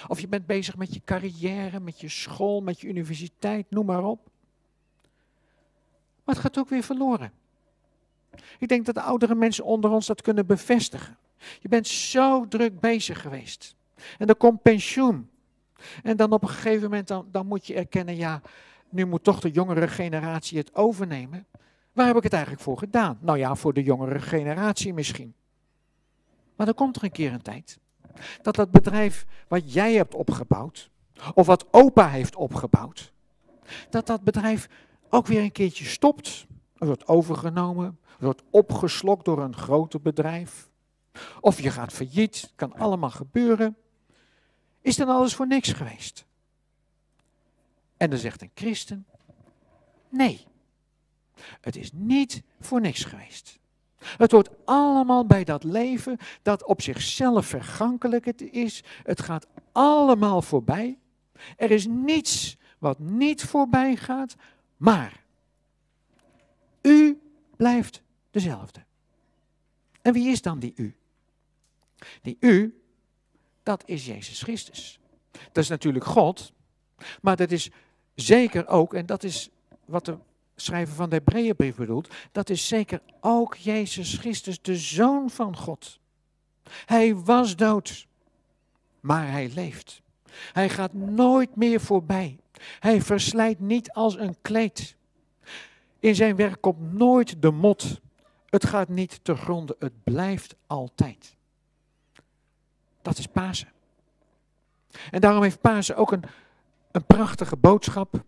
[0.06, 4.04] Of je bent bezig met je carrière, met je school, met je universiteit, noem maar
[4.04, 4.30] op.
[6.24, 7.32] Maar het gaat ook weer verloren.
[8.58, 11.16] Ik denk dat de oudere mensen onder ons dat kunnen bevestigen.
[11.60, 13.76] Je bent zo druk bezig geweest.
[14.18, 15.30] En dan komt pensioen.
[16.02, 18.42] En dan op een gegeven moment dan, dan moet je erkennen, ja,
[18.90, 21.46] nu moet toch de jongere generatie het overnemen.
[21.92, 23.18] Waar heb ik het eigenlijk voor gedaan?
[23.20, 25.34] Nou ja, voor de jongere generatie misschien.
[26.56, 27.78] Maar dan komt er een keer een tijd
[28.42, 30.90] dat dat bedrijf wat jij hebt opgebouwd,
[31.34, 33.12] of wat opa heeft opgebouwd,
[33.90, 34.68] dat dat bedrijf
[35.08, 36.46] ook weer een keertje stopt.
[36.76, 40.68] Wordt overgenomen, wordt opgeslokt door een groter bedrijf.
[41.40, 43.76] Of je gaat failliet, kan allemaal gebeuren.
[44.80, 46.26] Is dan alles voor niks geweest?
[47.98, 49.06] En dan zegt een christen,
[50.08, 50.46] nee,
[51.60, 53.58] het is niet voor niks geweest.
[53.98, 58.84] Het hoort allemaal bij dat leven dat op zichzelf vergankelijk is.
[59.02, 60.98] Het gaat allemaal voorbij.
[61.56, 64.36] Er is niets wat niet voorbij gaat,
[64.76, 65.24] maar
[66.82, 67.20] u
[67.56, 68.84] blijft dezelfde.
[70.02, 70.96] En wie is dan die u?
[72.22, 72.82] Die u,
[73.62, 75.00] dat is Jezus Christus.
[75.30, 76.52] Dat is natuurlijk God,
[77.20, 77.70] maar dat is
[78.20, 79.50] zeker ook, en dat is
[79.84, 80.16] wat de
[80.56, 85.98] schrijver van de Hebreeënbrief bedoelt, dat is zeker ook Jezus Christus, de Zoon van God.
[86.84, 88.06] Hij was dood,
[89.00, 90.02] maar hij leeft.
[90.52, 92.38] Hij gaat nooit meer voorbij.
[92.78, 94.96] Hij verslijt niet als een kleed.
[96.00, 98.00] In zijn werk komt nooit de mot.
[98.46, 101.36] Het gaat niet te gronden, het blijft altijd.
[103.02, 103.68] Dat is Pasen.
[105.10, 106.24] En daarom heeft Pasen ook een,
[106.98, 108.24] een prachtige boodschap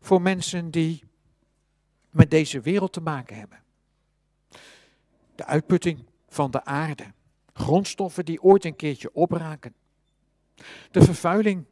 [0.00, 1.04] voor mensen die
[2.10, 3.62] met deze wereld te maken hebben.
[5.34, 7.04] De uitputting van de aarde,
[7.52, 9.74] grondstoffen die ooit een keertje opraken.
[10.90, 11.64] De vervuiling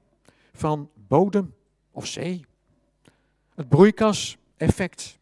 [0.53, 1.55] van bodem
[1.91, 2.45] of zee.
[3.55, 5.19] Het broeikaseffect.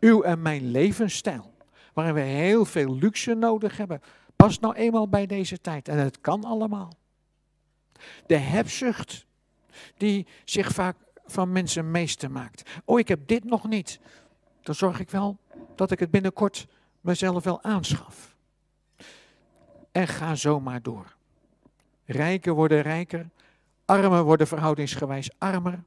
[0.00, 1.54] Uw en mijn levensstijl,
[1.92, 4.00] waarin we heel veel luxe nodig hebben,
[4.36, 5.88] past nou eenmaal bij deze tijd.
[5.88, 6.92] En het kan allemaal.
[8.26, 9.25] De hebzucht,
[9.96, 10.96] die zich vaak
[11.26, 12.70] van mensen meester maakt.
[12.84, 14.00] Oh, ik heb dit nog niet.
[14.62, 15.38] Dan zorg ik wel
[15.74, 16.66] dat ik het binnenkort
[17.00, 18.36] mezelf wel aanschaf.
[19.92, 21.16] En ga zomaar door.
[22.04, 23.28] Rijken worden rijker,
[23.84, 25.84] armen worden verhoudingsgewijs armer.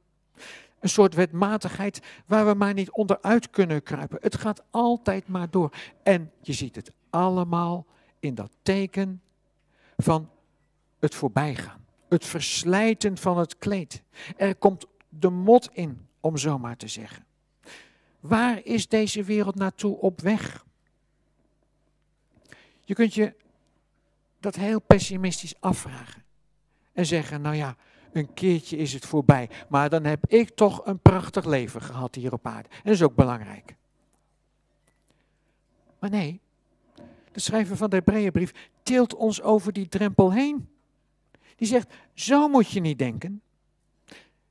[0.80, 4.18] Een soort wetmatigheid waar we maar niet onderuit kunnen kruipen.
[4.20, 5.72] Het gaat altijd maar door.
[6.02, 7.86] En je ziet het allemaal
[8.18, 9.22] in dat teken
[9.96, 10.30] van
[10.98, 11.84] het voorbijgaan.
[12.10, 14.02] Het verslijten van het kleed.
[14.36, 17.24] Er komt de mot in, om zo maar te zeggen.
[18.20, 20.64] Waar is deze wereld naartoe op weg?
[22.84, 23.34] Je kunt je
[24.40, 26.24] dat heel pessimistisch afvragen.
[26.92, 27.76] En zeggen, nou ja,
[28.12, 29.50] een keertje is het voorbij.
[29.68, 32.68] Maar dan heb ik toch een prachtig leven gehad hier op aarde.
[32.68, 33.76] En dat is ook belangrijk.
[35.98, 36.40] Maar nee,
[37.32, 40.68] de schrijver van de Hebreeënbrief tilt ons over die drempel heen.
[41.60, 43.42] Die zegt, zo moet je niet denken.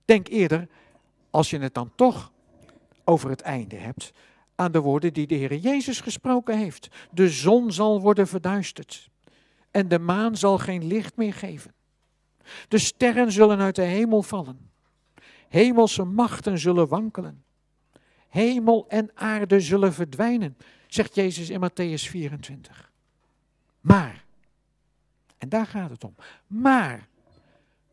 [0.05, 0.67] Denk eerder,
[1.29, 2.31] als je het dan toch
[3.03, 4.11] over het einde hebt,
[4.55, 6.87] aan de woorden die de Heer Jezus gesproken heeft.
[7.11, 9.09] De zon zal worden verduisterd
[9.71, 11.73] en de maan zal geen licht meer geven.
[12.67, 14.69] De sterren zullen uit de hemel vallen.
[15.47, 17.43] Hemelse machten zullen wankelen.
[18.27, 20.57] hemel en aarde zullen verdwijnen,
[20.87, 22.91] zegt Jezus in Matthäus 24.
[23.81, 24.27] Maar,
[25.39, 26.15] en daar gaat het om,
[26.47, 27.07] maar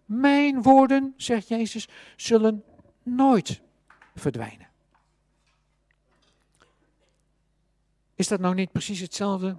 [0.04, 2.64] mijn woorden, zegt Jezus, zullen
[3.02, 3.60] nooit
[4.14, 4.68] verdwijnen.
[8.14, 9.56] Is dat nou niet precies hetzelfde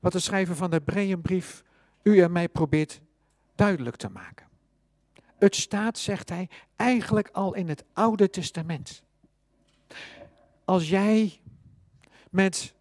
[0.00, 1.62] wat de schrijver van de Hebreeënbrief
[2.02, 3.00] u en mij probeert
[3.54, 4.46] duidelijk te maken?
[5.38, 9.02] Het staat, zegt hij, eigenlijk al in het Oude Testament.
[10.64, 11.40] Als jij
[12.30, 12.74] met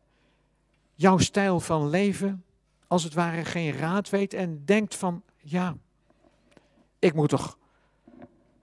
[0.94, 2.44] jouw stijl van leven,
[2.88, 5.76] als het ware, geen raad weet en denkt van, ja,
[7.00, 7.58] ik moet toch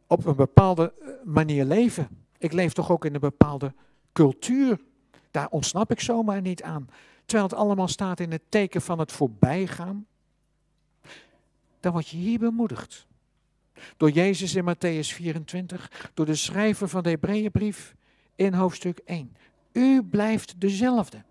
[0.06, 2.08] op een bepaalde eh, manier leven.
[2.38, 3.74] Ik leef toch ook in een bepaalde
[4.12, 4.80] cultuur.
[5.30, 6.88] Daar ontsnap ik zomaar niet aan.
[7.24, 10.06] Terwijl het allemaal staat in het teken van het voorbijgaan.
[11.80, 13.06] Dan word je hier bemoedigd.
[13.96, 17.94] Door Jezus in Matthäus 24, door de schrijver van de Hebreeënbrief
[18.34, 19.36] in hoofdstuk 1.
[19.72, 21.22] U blijft dezelfde,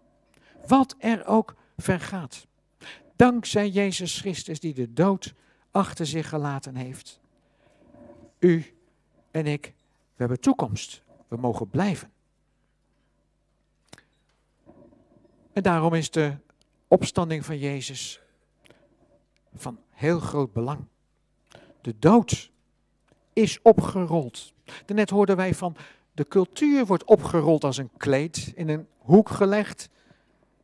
[0.68, 2.48] wat er ook vergaat.
[3.22, 5.34] Dankzij Jezus Christus die de dood
[5.72, 7.20] achter zich gelaten heeft.
[8.40, 8.66] U
[9.32, 11.04] en ik, we hebben toekomst.
[11.28, 12.12] We mogen blijven.
[15.54, 16.38] En daarom is de
[16.88, 18.22] opstanding van Jezus
[19.54, 20.86] van heel groot belang.
[21.82, 22.52] De dood
[23.34, 24.54] is opgerold.
[24.86, 25.76] Daarnet hoorden wij van
[26.12, 29.90] de cultuur wordt opgerold als een kleed, in een hoek gelegd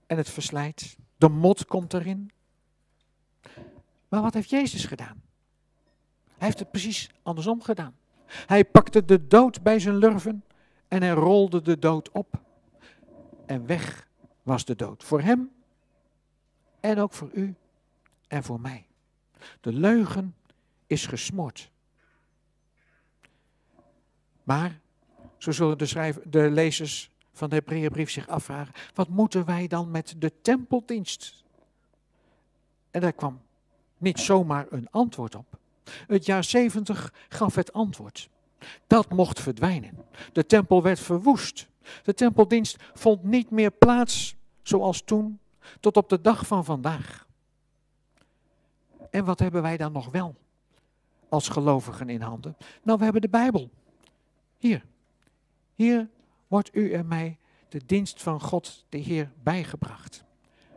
[0.08, 0.98] en het verslijt.
[1.18, 2.32] De mot komt erin.
[4.08, 5.22] Maar wat heeft Jezus gedaan?
[6.26, 7.96] Hij heeft het precies andersom gedaan.
[8.26, 10.44] Hij pakte de dood bij zijn lurven
[10.88, 12.42] en hij rolde de dood op.
[13.46, 14.08] En weg
[14.44, 15.04] was de dood.
[15.04, 15.52] Voor hem
[16.80, 17.56] en ook voor u
[18.28, 18.86] en voor mij.
[19.62, 20.36] De leugen
[20.88, 21.72] is gesmoord.
[24.44, 24.80] Maar,
[25.38, 25.78] zo zullen
[26.30, 31.44] de, lezers van de Hebreeënbrief zich afvragen, wat moeten wij dan met de tempeldienst?
[32.92, 33.42] En daar kwam
[33.98, 35.58] niet zomaar een antwoord op.
[36.08, 38.30] Het jaar 70 gaf het antwoord.
[38.88, 40.06] Dat mocht verdwijnen.
[40.34, 41.68] De tempel werd verwoest.
[42.04, 45.40] De tempeldienst vond niet meer plaats zoals toen,
[45.80, 47.28] tot op de dag van vandaag.
[49.10, 50.36] En wat hebben wij dan nog wel
[51.30, 52.58] als gelovigen in handen?
[52.84, 53.70] Nou, we hebben de Bijbel.
[54.58, 54.86] Hier.
[55.74, 56.10] Hier
[56.48, 57.38] wordt u en mij
[57.70, 60.24] de dienst van God, de Heer, bijgebracht.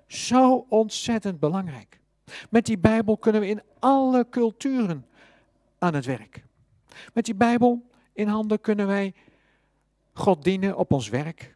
[0.07, 2.00] Zo ontzettend belangrijk.
[2.51, 5.07] Met die Bijbel kunnen we in alle culturen
[5.79, 6.45] aan het werk.
[7.13, 9.15] Met die Bijbel in handen kunnen wij
[10.13, 11.55] God dienen op ons werk,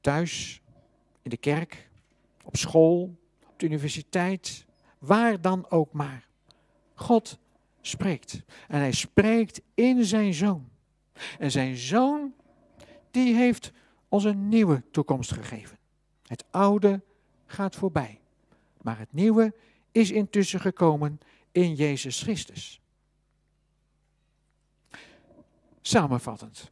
[0.00, 0.62] thuis,
[1.22, 1.90] in de kerk,
[2.44, 3.16] op school,
[3.46, 4.66] op de universiteit,
[4.98, 6.28] waar dan ook maar.
[6.94, 7.38] God
[7.80, 8.42] spreekt.
[8.68, 10.68] En hij spreekt in zijn zoon.
[11.38, 12.34] En zijn zoon,
[13.10, 13.72] die heeft
[14.08, 15.78] ons een nieuwe toekomst gegeven.
[16.26, 17.02] Het oude
[17.46, 18.21] gaat voorbij.
[18.82, 19.54] Maar het nieuwe
[19.92, 21.20] is intussen gekomen
[21.52, 22.80] in Jezus Christus.
[25.80, 26.70] Samenvattend,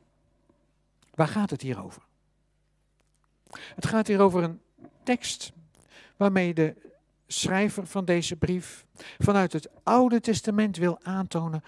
[1.15, 2.03] waar gaat het hier over?
[3.51, 4.61] Het gaat hier over een
[5.03, 5.53] tekst
[6.17, 6.77] waarmee de
[7.27, 8.85] schrijver van deze brief
[9.19, 11.63] vanuit het Oude Testament wil aantonen,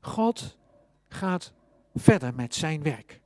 [0.00, 0.56] God
[1.08, 1.52] gaat
[1.94, 3.20] verder met zijn werk.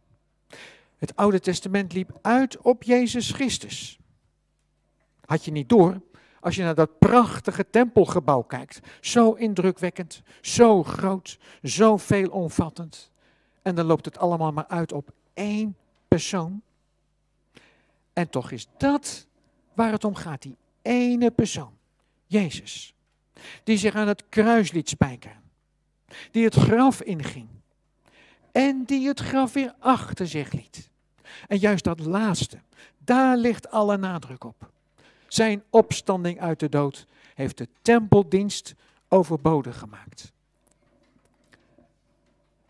[0.96, 3.98] Het Oude Testament liep uit op Jezus Christus.
[5.24, 6.00] Had je niet door
[6.40, 8.80] als je naar dat prachtige tempelgebouw kijkt.
[9.00, 13.10] Zo indrukwekkend, zo groot, zo veelomvattend.
[13.62, 15.76] En dan loopt het allemaal maar uit op één
[16.08, 16.62] persoon.
[18.12, 19.26] En toch is dat
[19.74, 21.72] waar het om gaat, die ene persoon,
[22.26, 22.94] Jezus.
[23.64, 25.42] Die zich aan het kruis liet spijkeren.
[26.30, 27.48] Die het graf inging.
[28.52, 30.90] En die het graf weer achter zich liet.
[31.48, 32.58] En juist dat laatste,
[32.98, 34.70] daar ligt alle nadruk op.
[35.28, 38.74] Zijn opstanding uit de dood heeft de tempeldienst
[39.08, 40.32] overbodig gemaakt.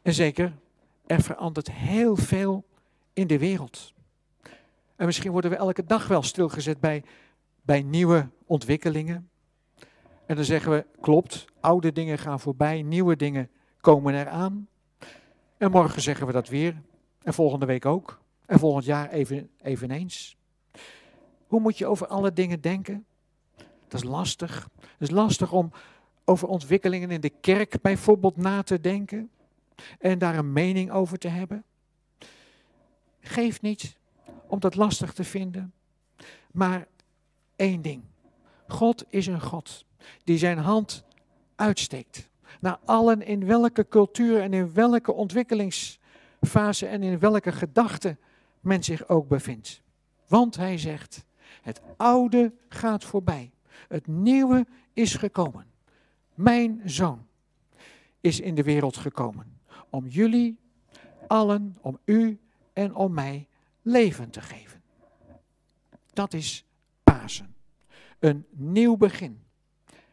[0.03, 0.53] En zeker,
[1.07, 2.65] er verandert heel veel
[3.13, 3.93] in de wereld.
[4.97, 7.05] En misschien worden we elke dag wel stilgezet bij,
[7.63, 9.31] bij nieuwe ontwikkelingen.
[10.27, 13.51] En dan zeggen we, klopt, oude dingen gaan voorbij, nieuwe dingen
[13.81, 14.69] komen eraan.
[15.57, 16.83] En morgen zeggen we dat weer.
[17.23, 18.21] En volgende week ook.
[18.47, 20.36] En volgend jaar even, eveneens.
[21.47, 23.07] Hoe moet je over alle dingen denken?
[23.89, 24.69] Dat is lastig.
[24.81, 25.73] Het is lastig om
[26.25, 29.31] over ontwikkelingen in de kerk bijvoorbeeld na te denken
[29.99, 31.65] en daar een mening over te hebben.
[33.21, 33.97] Geef niet
[34.47, 35.73] om dat lastig te vinden,
[36.53, 36.87] maar
[37.57, 38.03] één ding.
[38.69, 39.85] God is een God
[40.25, 41.05] die zijn hand
[41.55, 42.29] uitsteekt
[42.61, 46.05] naar allen in welke cultuur en in welke ontwikkelingsfase
[46.47, 48.17] fase en in welke gedachte
[48.61, 49.83] men zich ook bevindt.
[50.27, 51.25] Want hij zegt,
[51.67, 53.53] het oude gaat voorbij,
[53.89, 55.67] het nieuwe is gekomen.
[56.35, 57.27] Mijn zoon
[58.21, 59.61] is in de wereld gekomen
[59.91, 60.59] om jullie
[61.27, 62.41] allen, om u
[62.73, 63.49] en om mij
[63.83, 64.83] leven te geven.
[66.13, 66.65] Dat is
[67.03, 67.55] Pasen.
[68.19, 69.41] Een nieuw begin.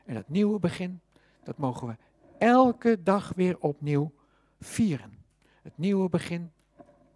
[0.05, 1.01] En dat nieuwe begin,
[1.43, 1.95] dat mogen we
[2.37, 4.11] elke dag weer opnieuw
[4.59, 5.17] vieren.
[5.61, 6.51] Het nieuwe begin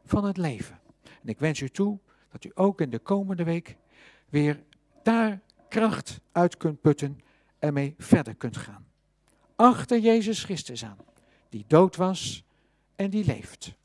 [0.05, 0.79] van het leven.
[1.03, 1.99] En ik wens u toe
[2.31, 3.77] dat u ook in de komende week
[4.29, 4.63] weer
[5.03, 7.19] daar kracht uit kunt putten
[7.59, 8.85] en mee verder kunt gaan.
[9.55, 10.97] Achter Jezus Christus aan,
[11.49, 12.43] die dood was
[12.95, 13.75] en die leeft.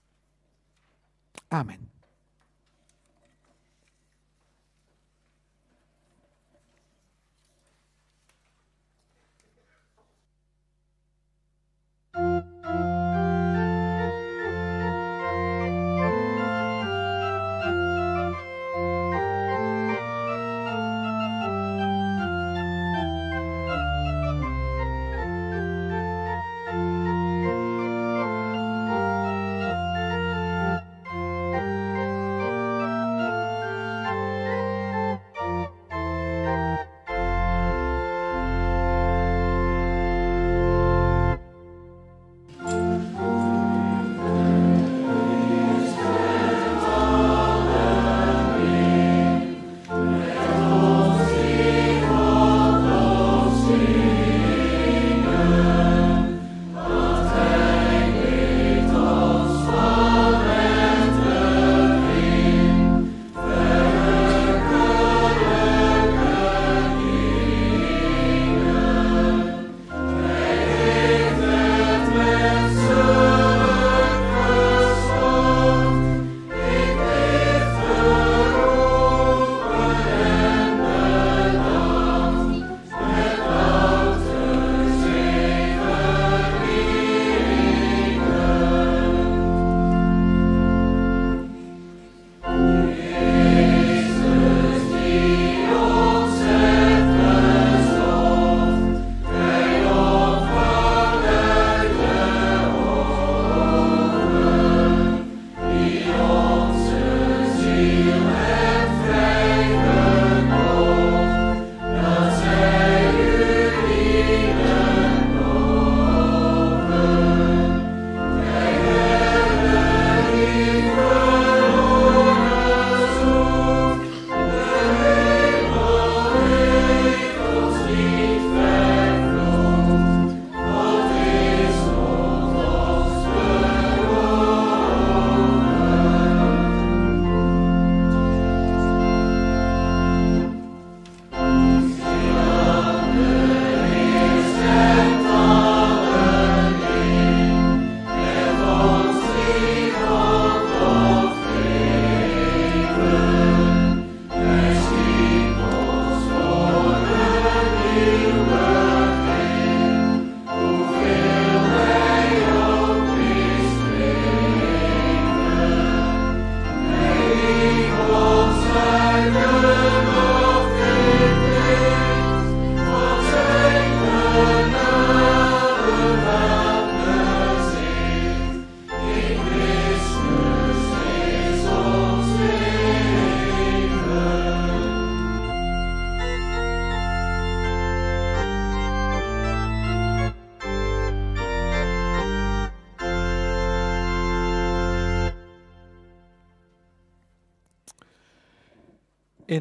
[1.49, 1.90] Amen.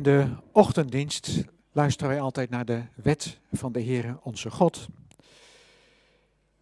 [0.01, 4.87] In de ochtenddienst luisteren wij altijd naar de wet van de Heere onze God.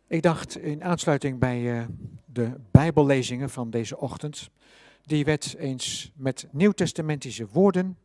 [0.08, 1.84] Ik dacht in aansluiting bij uh,
[2.26, 4.50] de Bijbellezingen van deze ochtend,
[5.02, 7.98] die wet eens met nieuwtestamentische woorden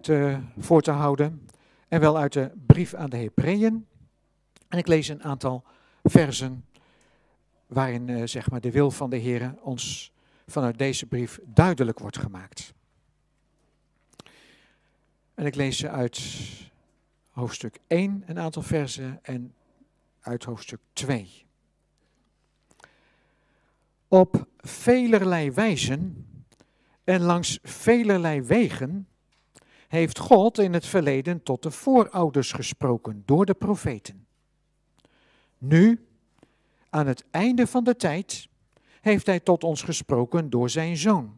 [0.00, 1.48] te, voor te houden.
[1.88, 3.86] En wel uit de brief aan de Hebreeën.
[4.68, 5.64] En ik lees een aantal
[6.02, 6.64] versen
[7.66, 10.12] waarin uh, zeg maar de wil van de Heere ons
[10.46, 12.76] vanuit deze brief duidelijk wordt gemaakt.
[15.38, 16.20] En ik lees ze uit
[17.30, 19.54] hoofdstuk 1 een aantal versen en
[20.20, 21.46] uit hoofdstuk 2.
[24.08, 26.26] Op velerlei wijzen
[27.04, 29.08] en langs velerlei wegen
[29.88, 34.26] heeft God in het verleden tot de voorouders gesproken door de profeten.
[35.58, 36.06] Nu,
[36.90, 38.48] aan het einde van de tijd,
[39.00, 41.37] heeft hij tot ons gesproken door zijn zoon,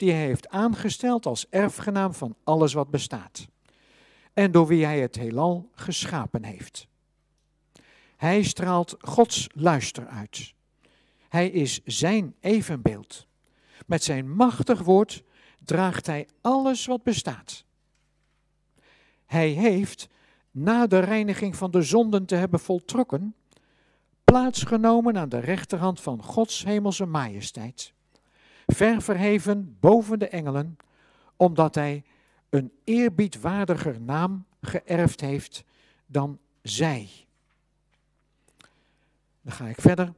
[0.00, 3.46] die hij heeft aangesteld als erfgenaam van alles wat bestaat,
[4.32, 6.86] en door wie hij het heelal geschapen heeft.
[8.16, 10.54] Hij straalt Gods luister uit.
[11.28, 13.26] Hij is zijn evenbeeld.
[13.86, 15.22] Met zijn machtig woord
[15.64, 17.64] draagt hij alles wat bestaat.
[19.26, 20.08] Hij heeft,
[20.50, 23.34] na de reiniging van de zonden te hebben voltrokken,
[24.24, 27.92] plaatsgenomen aan de rechterhand van Gods hemelse majesteit,
[28.70, 30.76] ver verheven boven de engelen,
[31.36, 32.04] omdat hij
[32.48, 35.64] een eerbiedwaardiger naam geërfd heeft
[36.06, 37.08] dan zij.
[39.42, 40.12] Dan ga ik verder.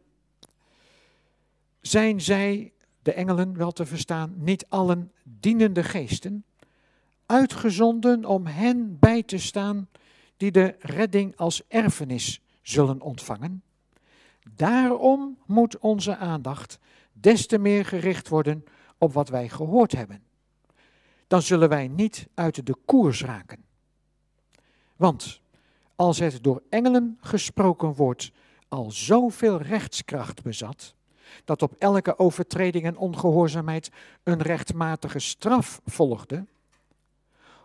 [1.81, 2.73] Zijn zij,
[3.03, 6.45] de engelen wel te verstaan, niet allen dienende geesten,
[7.27, 9.89] uitgezonden om hen bij te staan
[10.37, 13.63] die de redding als erfenis zullen ontvangen?
[14.55, 16.79] Daarom moet onze aandacht
[17.23, 18.65] des te meer gericht worden
[18.99, 20.23] op wat wij gehoord hebben.
[21.27, 23.65] Dan zullen wij niet uit de koers raken.
[24.97, 25.41] Want
[25.97, 28.33] als het door engelen gesproken wordt
[28.69, 30.95] al zoveel rechtskracht bezat,
[31.45, 33.91] dat op elke overtreding en ongehoorzaamheid
[34.23, 36.47] een rechtmatige straf volgde,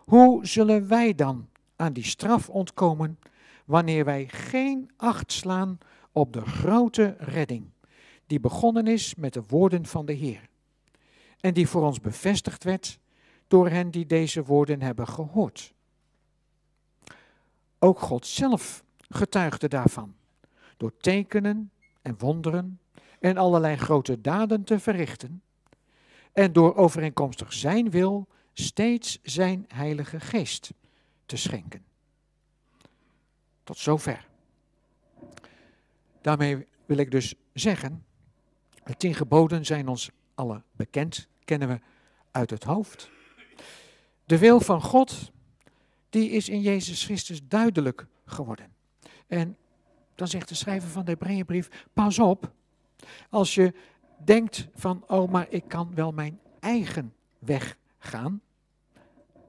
[0.04, 3.18] hoe zullen wij dan aan die straf ontkomen
[3.64, 5.78] wanneer wij geen acht slaan
[6.12, 7.70] op de grote redding
[8.28, 10.48] die begonnen is met de woorden van de Heer
[11.40, 12.98] en die voor ons bevestigd werd
[13.46, 15.74] door hen die deze woorden hebben gehoord.
[17.78, 20.14] Ook God zelf getuigde daarvan
[20.76, 21.70] door tekenen
[22.02, 22.80] en wonderen
[23.20, 25.42] en allerlei grote daden te verrichten
[26.32, 30.72] en door overeenkomstig zijn wil steeds zijn heilige geest
[31.26, 31.84] te schenken.
[33.64, 34.26] Tot zover.
[36.20, 38.04] Daarmee wil ik dus zeggen,
[38.88, 41.80] de tien geboden zijn ons alle bekend, kennen we
[42.30, 43.10] uit het hoofd.
[44.24, 45.30] De wil van God,
[46.10, 48.72] die is in Jezus Christus duidelijk geworden.
[49.26, 49.56] En
[50.14, 52.52] dan zegt de schrijver van de Hebreeënbrief, pas op,
[53.30, 53.74] als je
[54.24, 58.40] denkt van, oh maar ik kan wel mijn eigen weg gaan,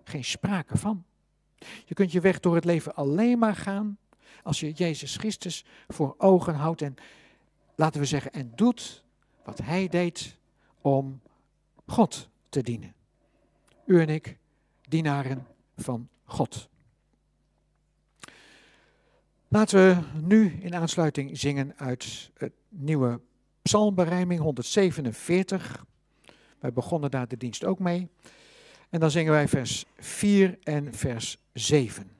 [0.03, 1.03] geen sprake van.
[1.85, 3.97] Je kunt je weg door het leven alleen maar gaan
[4.43, 6.95] als je Jezus Christus voor ogen houdt en,
[7.75, 9.03] laten we zeggen, en doet
[9.49, 10.37] wat hij deed
[10.81, 11.21] om
[11.85, 12.93] God te dienen.
[13.85, 14.37] U en ik,
[14.87, 15.47] dienaren
[15.77, 16.69] van God.
[19.47, 23.21] Laten we nu in aansluiting zingen uit het nieuwe
[23.61, 25.85] psalmberijming 147.
[26.59, 28.09] Wij begonnen daar de dienst ook mee.
[28.89, 32.18] En dan zingen wij vers 4 en vers 7.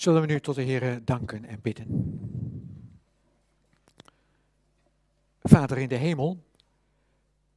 [0.00, 1.88] Zullen we nu tot de Heer danken en bidden.
[5.42, 6.44] Vader in de hemel,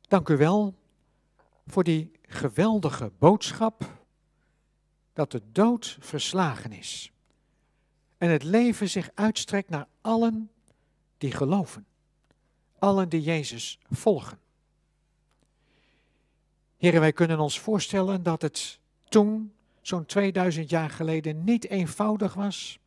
[0.02, 0.76] dank u wel
[1.68, 4.06] voor die geweldige boodschap
[5.14, 7.12] dat de dood verslagen is
[8.18, 10.52] en het leven zich uitstrekt naar allen
[11.18, 11.86] die geloven,
[12.80, 14.40] allen die Jezus volgen.
[16.78, 18.80] Heren, wij kunnen ons voorstellen dat het
[19.10, 19.54] toen,
[19.88, 22.80] zo'n 2000 jaar geleden, niet eenvoudig was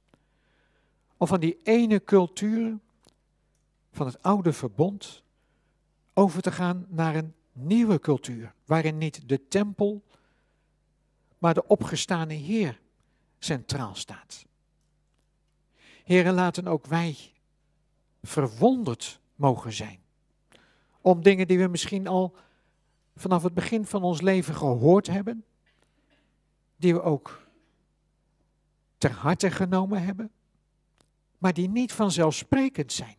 [1.16, 2.78] om van die ene cultuur
[3.92, 5.22] van het oude verbond
[6.14, 10.04] over te gaan naar een nieuwe cultuur, waarin niet de tempel,
[11.38, 12.80] maar de opgestane Heer
[13.38, 14.46] centraal staat.
[16.04, 17.16] Heren, laten ook wij
[18.22, 20.00] verwonderd mogen zijn
[21.00, 22.36] om dingen die we misschien al
[23.16, 25.44] vanaf het begin van ons leven gehoord hebben,
[26.76, 27.46] die we ook
[28.98, 30.30] ter harte genomen hebben,
[31.38, 33.16] maar die niet vanzelfsprekend zijn.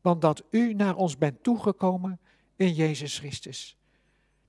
[0.00, 2.20] Want dat u naar ons bent toegekomen
[2.56, 3.76] in Jezus Christus,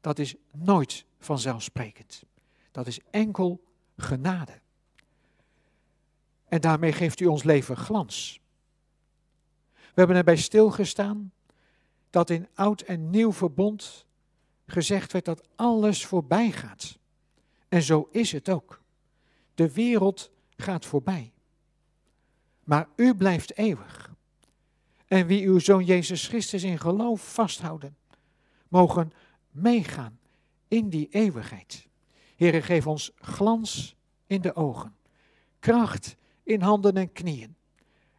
[0.02, 2.24] dat is nooit vanzelfsprekend.
[2.72, 3.64] Dat is enkel
[3.98, 4.60] genade.
[6.48, 8.42] En daarmee geeft u ons leven glans.
[9.74, 11.32] We hebben erbij stilgestaan
[12.10, 14.06] dat in oud en nieuw verbond
[14.66, 17.00] gezegd werd dat alles voorbij gaat.
[17.72, 18.82] En zo is het ook.
[19.56, 21.34] De wereld gaat voorbij.
[22.64, 24.14] Maar u blijft eeuwig.
[25.08, 27.98] En wie uw zoon Jezus Christus in geloof vasthouden,
[28.68, 29.12] mogen
[29.50, 30.20] meegaan
[30.68, 31.88] in die eeuwigheid.
[32.36, 33.96] Heere, geef ons glans
[34.28, 34.96] in de ogen,
[35.60, 37.56] kracht in handen en knieën.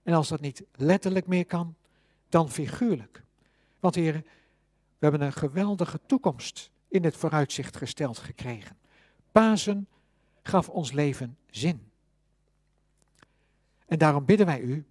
[0.02, 1.76] En als dat niet letterlijk meer kan,
[2.28, 3.24] dan figuurlijk.
[3.80, 4.22] Want heren,
[4.98, 8.80] we hebben een geweldige toekomst in het vooruitzicht gesteld gekregen.
[9.32, 9.88] Pasen
[10.42, 11.90] gaf ons leven zin.
[13.86, 14.86] En daarom bidden wij u,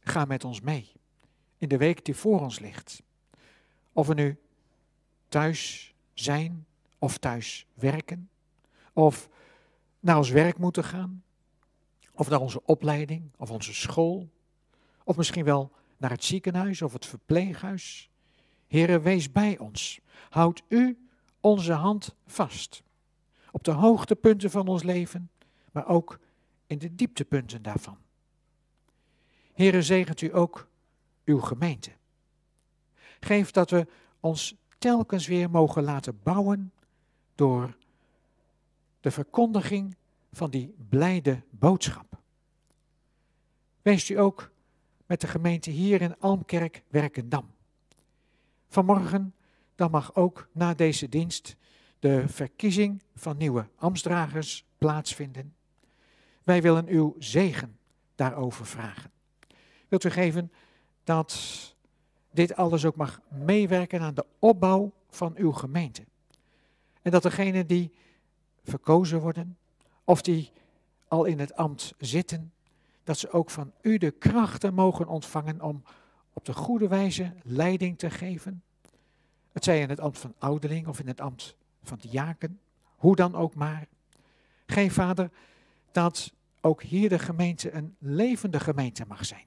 [0.00, 0.92] ga met ons mee
[1.58, 3.02] in de week die voor ons ligt.
[3.92, 4.38] Of we nu
[5.28, 6.66] thuis zijn
[6.98, 8.30] of thuis werken,
[8.92, 9.28] of
[10.00, 11.24] naar ons werk moeten gaan,
[12.12, 14.28] of naar onze opleiding of onze school,
[15.04, 18.10] of misschien wel naar het ziekenhuis of het verpleeghuis.
[18.66, 20.00] Heere, wees bij ons.
[20.30, 21.08] Houd u
[21.40, 22.82] onze hand vast.
[23.54, 25.30] Op de hoogtepunten van ons leven,
[25.72, 26.18] maar ook
[26.66, 27.98] in de dieptepunten daarvan.
[29.52, 30.68] Heere, zegent u ook
[31.24, 31.90] uw gemeente.
[33.20, 33.86] Geef dat we
[34.20, 36.72] ons telkens weer mogen laten bouwen
[37.34, 37.76] door
[39.00, 39.96] de verkondiging
[40.32, 42.18] van die blijde boodschap.
[43.82, 44.50] Wees u ook
[45.06, 47.50] met de gemeente hier in Almkerk Werkendam.
[48.68, 49.34] Vanmorgen
[49.74, 51.56] dan mag ook na deze dienst
[52.04, 55.54] de verkiezing van nieuwe ambtsdragers plaatsvinden.
[56.42, 57.78] Wij willen uw zegen
[58.14, 59.10] daarover vragen.
[59.88, 60.52] Wilt u geven
[61.04, 61.34] dat
[62.30, 66.04] dit alles ook mag meewerken aan de opbouw van uw gemeente?
[67.02, 67.92] En dat degenen die
[68.62, 69.56] verkozen worden,
[70.04, 70.52] of die
[71.08, 72.52] al in het ambt zitten,
[73.04, 75.82] dat ze ook van u de krachten mogen ontvangen om
[76.32, 78.62] op de goede wijze leiding te geven.
[79.52, 82.60] Het zij in het ambt van ouderling of in het ambt van diaken,
[82.96, 83.88] hoe dan ook maar.
[84.66, 85.30] Geef vader
[85.92, 89.46] dat ook hier de gemeente een levende gemeente mag zijn.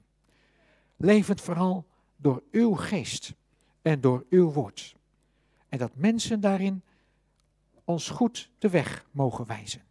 [0.96, 1.86] Levend vooral
[2.16, 3.34] door uw geest
[3.82, 4.96] en door uw woord.
[5.68, 6.82] En dat mensen daarin
[7.84, 9.82] ons goed de weg mogen wijzen.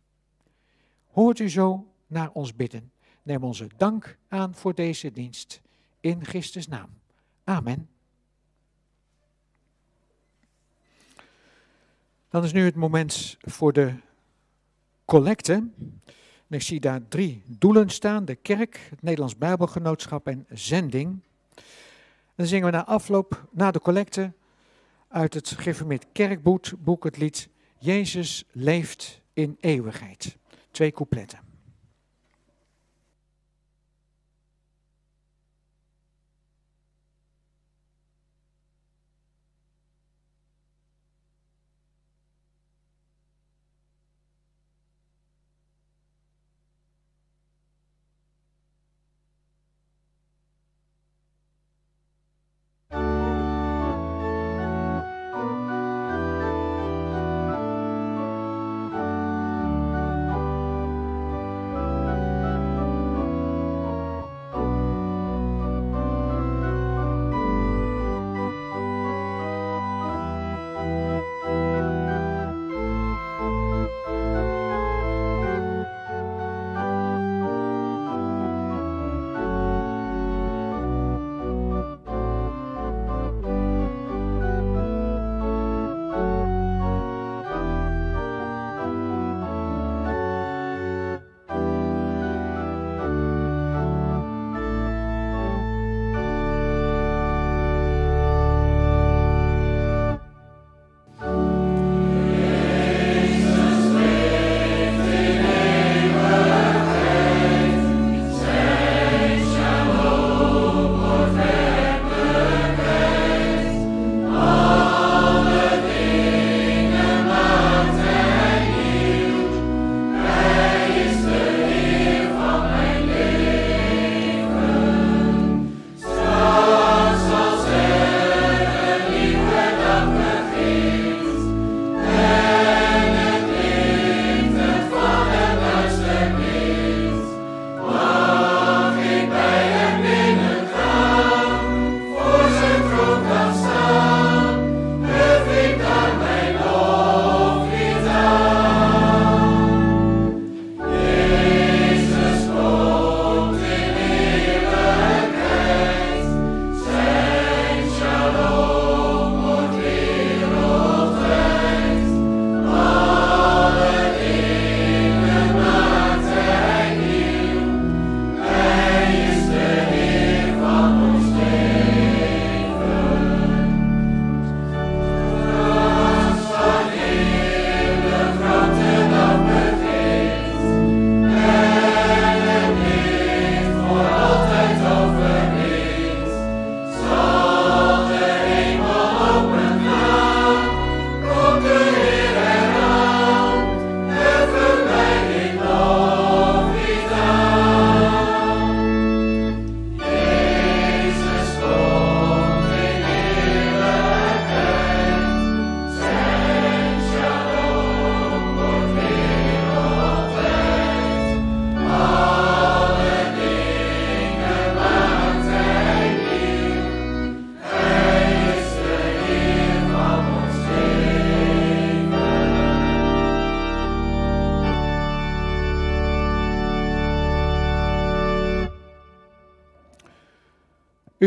[1.07, 2.91] Hoort u zo naar ons bidden.
[3.23, 5.61] Neem onze dank aan voor deze dienst.
[5.99, 6.89] In Christus naam.
[7.43, 7.96] Amen.
[12.30, 13.93] Dan is nu het moment voor de
[15.05, 15.67] collecte.
[16.49, 21.09] Ik zie daar drie doelen staan: de kerk, het Nederlands Bijbelgenootschap en zending.
[21.55, 24.34] En dan zingen we na afloop, na de collecte,
[25.07, 27.49] uit het gereformeerd kerkboek het lied
[27.80, 30.38] Jezus leeft in eeuwigheid.
[30.71, 31.46] Twee coupletten.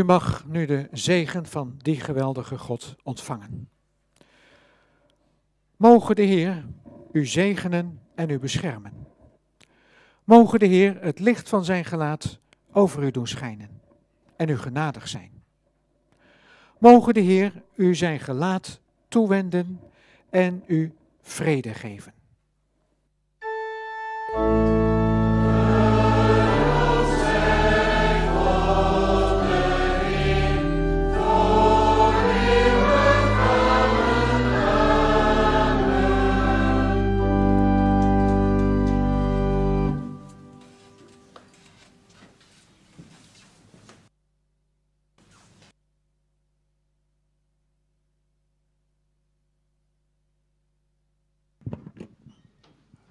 [0.00, 3.68] U mag nu de zegen van die geweldige God ontvangen.
[5.76, 6.64] Mogen de Heer
[7.12, 9.06] u zegenen en u beschermen.
[10.24, 12.38] Mogen de Heer het licht van zijn gelaat
[12.72, 13.80] over u doen schijnen
[14.36, 15.42] en u genadig zijn.
[16.78, 19.80] Mogen de Heer u zijn gelaat toewenden
[20.30, 22.12] en u vrede geven.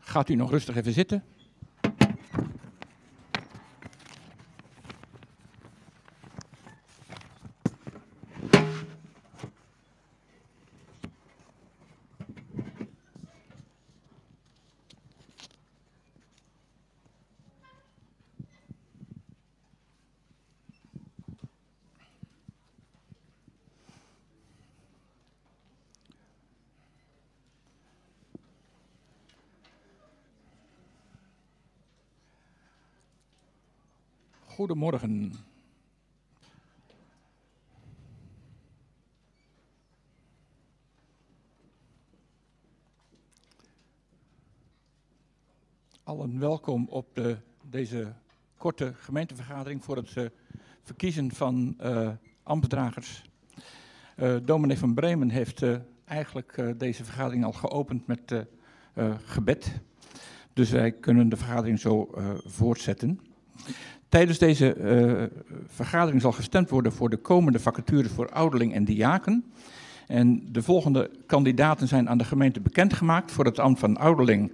[0.10, 1.24] Gaat u nog rustig even zitten.
[34.60, 35.34] Goedemorgen.
[46.04, 47.38] Allen welkom op de,
[47.70, 48.14] deze
[48.58, 50.26] korte gemeentevergadering voor het uh,
[50.82, 52.10] verkiezen van uh,
[52.44, 53.24] ambtsdragers.
[54.16, 55.66] Uh, dominee van Bremen heeft
[56.06, 58.46] eigenlijk deze vergadering al geopend met
[59.24, 59.82] gebed.
[60.54, 62.10] Dus wij kunnen de vergadering zo
[62.46, 63.20] voortzetten.
[64.10, 65.24] Tijdens deze uh,
[65.66, 69.44] vergadering zal gestemd worden voor de komende vacatures voor ouderling en diaken.
[70.08, 74.52] En de volgende kandidaten zijn aan de gemeente bekendgemaakt voor het ambt van ouderling.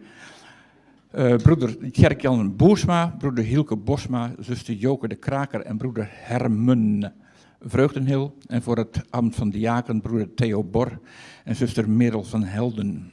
[1.15, 7.13] Uh, broeder Tjerk-Jan Boersma, broeder Hielke Bosma, zuster Joke de Kraker en broeder Hermen
[7.61, 8.37] Vreugdenhil.
[8.47, 10.99] En voor het ambt van diaken broeder Theo Bor
[11.43, 13.11] en zuster Merel van Helden.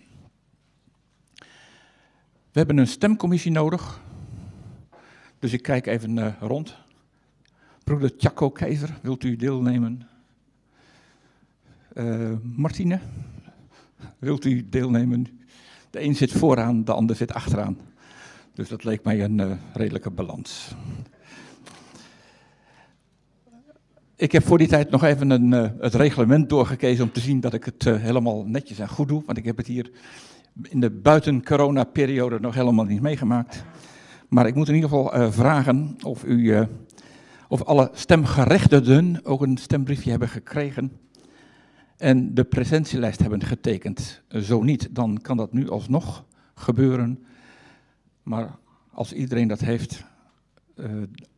[2.52, 4.00] We hebben een stemcommissie nodig
[5.42, 6.76] dus ik kijk even uh, rond.
[7.84, 10.08] Broeder Tjako Keizer, wilt u deelnemen?
[11.94, 13.00] Uh, Martine,
[14.18, 15.26] wilt u deelnemen?
[15.90, 17.78] De een zit vooraan, de ander zit achteraan.
[18.54, 20.74] Dus dat leek mij een uh, redelijke balans.
[24.16, 27.54] Ik heb voor die tijd nog even een, het reglement doorgekezen om te zien dat
[27.54, 29.22] ik het helemaal netjes en goed doe.
[29.26, 29.90] Want ik heb het hier
[30.62, 33.64] in de buiten-corona-periode nog helemaal niet meegemaakt.
[34.32, 36.62] Maar ik moet in ieder geval uh, vragen of u, uh,
[37.48, 40.92] of alle stemgerechtigden ook een stembriefje hebben gekregen
[41.96, 44.22] en de presentielijst hebben getekend.
[44.28, 46.24] Zo niet, dan kan dat nu alsnog
[46.54, 47.24] gebeuren.
[48.22, 48.56] Maar
[48.92, 50.04] als iedereen dat heeft,
[50.76, 50.86] uh,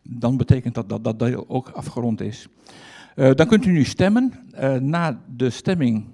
[0.02, 2.48] dan betekent dat dat dat deel ook afgerond is.
[3.14, 4.32] dan kunt u nu stemmen.
[4.80, 6.04] na de stemming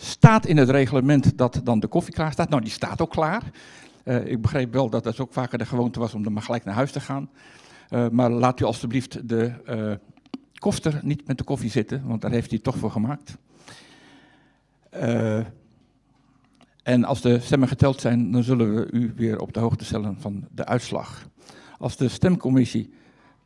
[0.00, 2.48] staat in het reglement dat dan de koffie klaar staat.
[2.48, 3.42] Nou, die staat ook klaar.
[4.04, 6.64] Uh, ik begreep wel dat het ook vaker de gewoonte was om dan maar gelijk
[6.64, 7.30] naar huis te gaan.
[7.90, 9.92] Uh, maar laat u alstublieft de uh,
[10.54, 13.36] kofter niet met de koffie zitten, want daar heeft hij toch voor gemaakt.
[16.82, 20.16] en als de stemmen geteld zijn, dan zullen we u weer op de hoogte stellen
[20.20, 21.26] van de uitslag.
[21.78, 22.92] Als de stemcommissie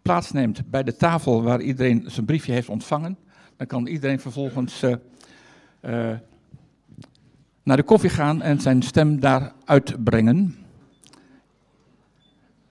[0.02, 3.18] plaatsneemt bij de tafel waar iedereen zijn briefje heeft ontvangen,
[3.56, 4.82] dan kan iedereen vervolgens
[7.64, 10.56] naar de koffie gaan en zijn stem daar uitbrengen.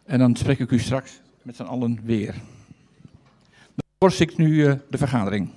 [0.05, 2.33] En dan spreek ik u straks met z'n allen weer.
[3.75, 5.49] Dan voorziet ik nu uh, de vergadering.